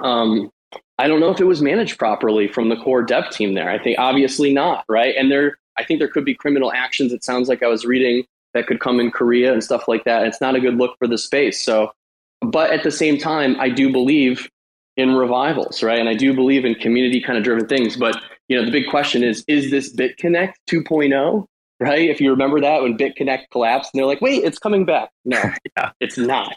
[0.00, 0.50] um,
[0.98, 3.70] I don't know if it was managed properly from the core dev team there.
[3.70, 5.14] I think obviously not, right?
[5.16, 7.12] And there, I think there could be criminal actions.
[7.12, 8.24] It sounds like I was reading
[8.54, 10.26] that could come in Korea and stuff like that.
[10.26, 11.62] It's not a good look for the space.
[11.62, 11.92] So,
[12.40, 14.48] but at the same time, I do believe
[14.96, 15.98] in revivals, right?
[15.98, 17.96] And I do believe in community kind of driven things.
[17.96, 21.46] But you know, the big question is: Is this BitConnect 2.0?
[21.82, 22.10] Right?
[22.10, 25.42] If you remember that when BitConnect collapsed, and they're like, "Wait, it's coming back." No,
[25.76, 25.92] yeah.
[26.00, 26.52] it's not.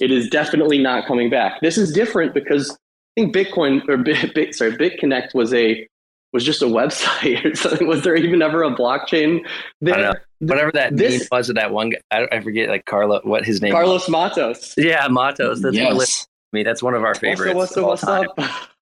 [0.00, 1.60] It is definitely not coming back.
[1.62, 2.70] This is different because
[3.16, 5.88] I think Bitcoin or Bit, Bit sorry, BitConnect was a
[6.32, 7.86] was just a website or something.
[7.86, 9.46] Was there even ever a blockchain
[9.80, 10.22] there?
[10.38, 13.62] Whatever that this, was of that one guy, I, I, forget like Carlo, what his
[13.62, 14.10] name Carlos was.
[14.10, 14.74] Matos.
[14.76, 15.62] Yeah, Matos.
[15.62, 16.26] That's yes.
[16.52, 16.62] me.
[16.62, 17.54] That's one of our favorites.
[17.54, 18.36] what's up?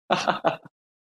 [0.09, 0.61] What's up?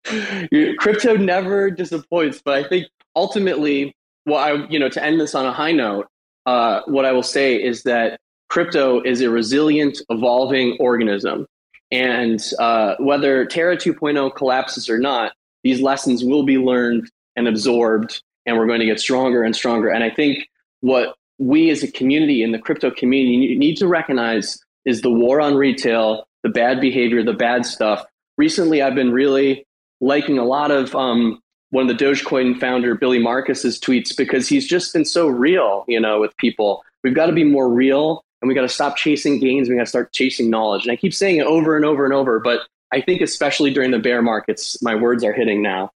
[0.80, 3.96] Crypto never disappoints, but I think ultimately,
[4.26, 6.08] well, I you know to end this on a high note,
[6.46, 11.46] uh, what I will say is that crypto is a resilient, evolving organism,
[11.92, 15.34] and uh, whether Terra 2.0 collapses or not,
[15.68, 19.90] these lessons will be learned and absorbed, and we're going to get stronger and stronger.
[19.90, 20.48] And I think
[20.80, 25.42] what we as a community in the crypto community need to recognize is the war
[25.42, 28.06] on retail, the bad behavior, the bad stuff.
[28.38, 29.66] Recently, I've been really
[30.00, 31.42] liking a lot of um,
[31.72, 36.00] one of the Dogecoin founder Billy Markus's tweets because he's just been so real, you
[36.00, 36.82] know, with people.
[37.04, 39.68] We've got to be more real, and we got to stop chasing gains.
[39.68, 40.84] We got to start chasing knowledge.
[40.84, 42.62] And I keep saying it over and over and over, but
[42.92, 45.92] I think especially during the bear markets, my words are hitting now.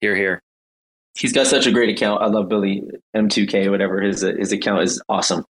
[0.00, 0.42] Here, here.
[1.18, 2.22] He's got such a great account.
[2.22, 2.82] I love Billy
[3.16, 5.44] M2K, whatever his his account is awesome.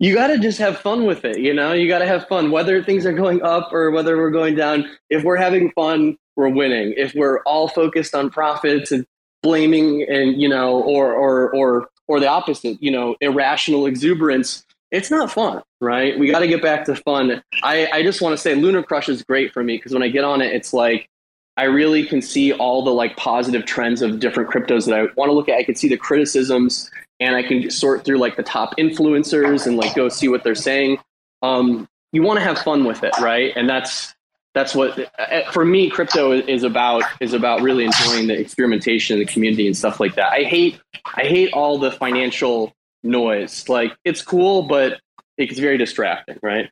[0.00, 1.72] You got to just have fun with it, you know.
[1.72, 4.90] You got to have fun, whether things are going up or whether we're going down.
[5.08, 6.94] If we're having fun, we're winning.
[6.96, 9.06] If we're all focused on profits and
[9.42, 14.64] blaming, and you know, or or or or the opposite, you know, irrational exuberance,
[14.94, 16.16] it's not fun, right?
[16.16, 17.42] We got to get back to fun.
[17.64, 20.22] I, I just want to say LunarCrush is great for me because when I get
[20.22, 21.08] on it, it's like
[21.56, 25.30] I really can see all the like positive trends of different cryptos that I want
[25.30, 25.58] to look at.
[25.58, 29.76] I can see the criticisms and I can sort through like the top influencers and
[29.76, 30.98] like go see what they're saying.
[31.42, 33.52] Um, you want to have fun with it, right?
[33.56, 34.14] And that's
[34.54, 39.26] that's what uh, for me crypto is about is about really enjoying the experimentation in
[39.26, 40.32] the community and stuff like that.
[40.32, 40.80] I hate
[41.16, 42.73] I hate all the financial
[43.04, 43.68] noise.
[43.68, 45.00] Like it's cool, but
[45.36, 46.70] it's very distracting, right?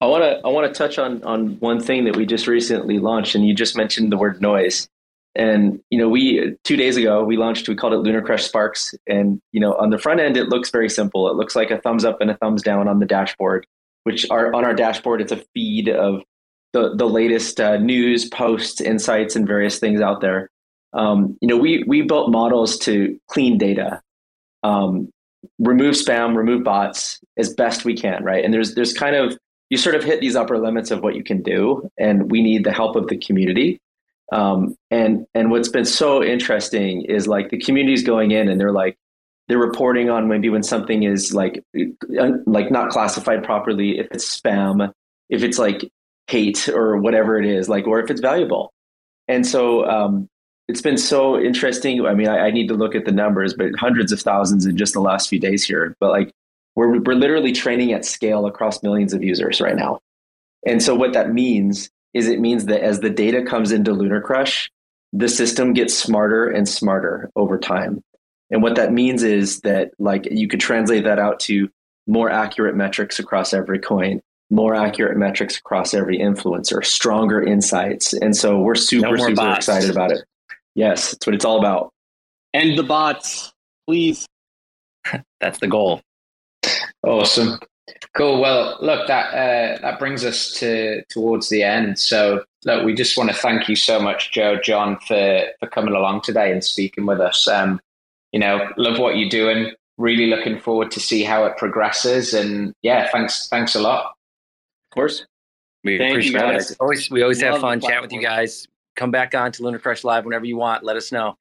[0.00, 2.98] I want to I want to touch on on one thing that we just recently
[2.98, 4.88] launched, and you just mentioned the word noise.
[5.34, 7.68] And you know, we two days ago we launched.
[7.68, 10.88] We called it LunarCrush Sparks, and you know, on the front end it looks very
[10.88, 11.28] simple.
[11.28, 13.66] It looks like a thumbs up and a thumbs down on the dashboard.
[14.04, 16.22] Which are on our dashboard, it's a feed of
[16.72, 20.50] the the latest uh, news, posts, insights, and various things out there.
[20.92, 24.02] Um, you know, we we built models to clean data.
[24.62, 25.10] Um,
[25.58, 28.44] remove spam, remove bots as best we can, right?
[28.44, 29.38] And there's there's kind of
[29.70, 32.64] you sort of hit these upper limits of what you can do, and we need
[32.64, 33.80] the help of the community.
[34.32, 38.72] Um, and and what's been so interesting is like the community's going in and they're
[38.72, 38.96] like
[39.48, 41.62] they're reporting on maybe when something is like
[42.46, 44.92] like not classified properly, if it's spam,
[45.28, 45.90] if it's like
[46.26, 48.72] hate or whatever it is, like or if it's valuable.
[49.28, 50.28] And so um,
[50.68, 52.04] it's been so interesting.
[52.06, 54.76] I mean, I, I, need to look at the numbers, but hundreds of thousands in
[54.76, 55.94] just the last few days here.
[56.00, 56.32] But like,
[56.74, 60.00] we're we're literally training at scale across millions of users right now.
[60.66, 64.68] And so what that means is it means that as the data comes into LunarCrush,
[65.12, 68.02] the system gets smarter and smarter over time.
[68.50, 71.68] And what that means is that like you could translate that out to
[72.06, 78.12] more accurate metrics across every coin, more accurate metrics across every influencer, stronger insights.
[78.12, 79.68] And so we're super, no super bots.
[79.68, 80.24] excited about it.
[80.74, 81.92] Yes, that's what it's all about.
[82.52, 83.52] End the bots,
[83.86, 84.26] please.
[85.40, 86.00] that's the goal.
[87.02, 87.58] Awesome.
[88.16, 88.40] Cool.
[88.40, 91.98] Well, look, that uh, that brings us to towards the end.
[91.98, 95.94] So, look, we just want to thank you so much, Joe, John, for for coming
[95.94, 97.46] along today and speaking with us.
[97.46, 97.80] Um,
[98.32, 99.72] you know, love what you're doing.
[99.98, 102.34] Really looking forward to see how it progresses.
[102.34, 104.06] And yeah, thanks, thanks a lot.
[104.06, 105.26] Of course,
[105.84, 106.76] we thank appreciate it.
[106.80, 108.66] Always, we always love have fun chatting with you guys
[108.96, 110.84] come back on to LunarCrush Live whenever you want.
[110.84, 111.36] Let us know.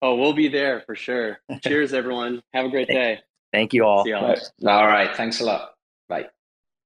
[0.00, 1.38] Oh, we'll be there for sure.
[1.62, 2.40] Cheers, everyone.
[2.54, 3.20] Have a great day.
[3.52, 4.04] Thank you all.
[4.04, 4.36] See y'all.
[4.66, 5.14] All right.
[5.16, 5.72] Thanks a lot.
[6.08, 6.26] Bye.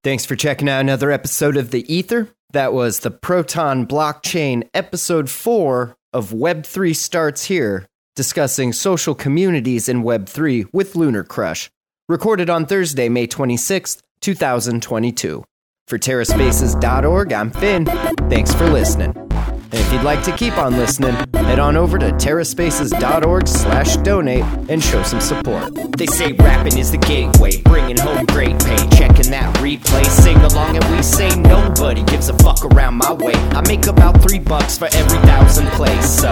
[0.04, 2.28] Thanks for checking out another episode of The Ether.
[2.52, 10.02] That was the Proton Blockchain, episode four of Web3 Starts Here, discussing social communities in
[10.02, 11.68] Web3 with LunarCrush.
[12.08, 15.44] Recorded on Thursday, May 26th, 2022.
[15.88, 17.86] For TerraSpaces.org, I'm Finn.
[18.28, 19.31] Thanks for listening.
[19.74, 24.82] If you'd like to keep on listening, head on over to terraspaces.org slash donate and
[24.82, 25.74] show some support.
[25.96, 28.76] They say rapping is the gateway, bringing home great pay.
[28.90, 33.32] Checking that replay, sing along and we say nobody gives a fuck around my way.
[33.32, 36.28] I make about three bucks for every thousand plays, so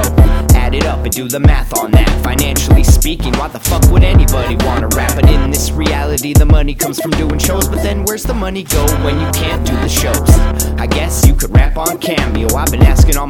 [0.55, 2.11] add it up and do the math on that.
[2.23, 5.15] Financially speaking, why the fuck would anybody wanna rap?
[5.15, 8.65] But in this reality, the money comes from doing shows, but then where's the money
[8.65, 10.29] go when you can't do the shows?
[10.79, 12.55] I guess you could rap on Cameo.
[12.55, 13.30] I've been asking all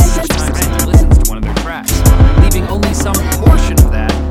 [2.69, 4.30] only some portion of that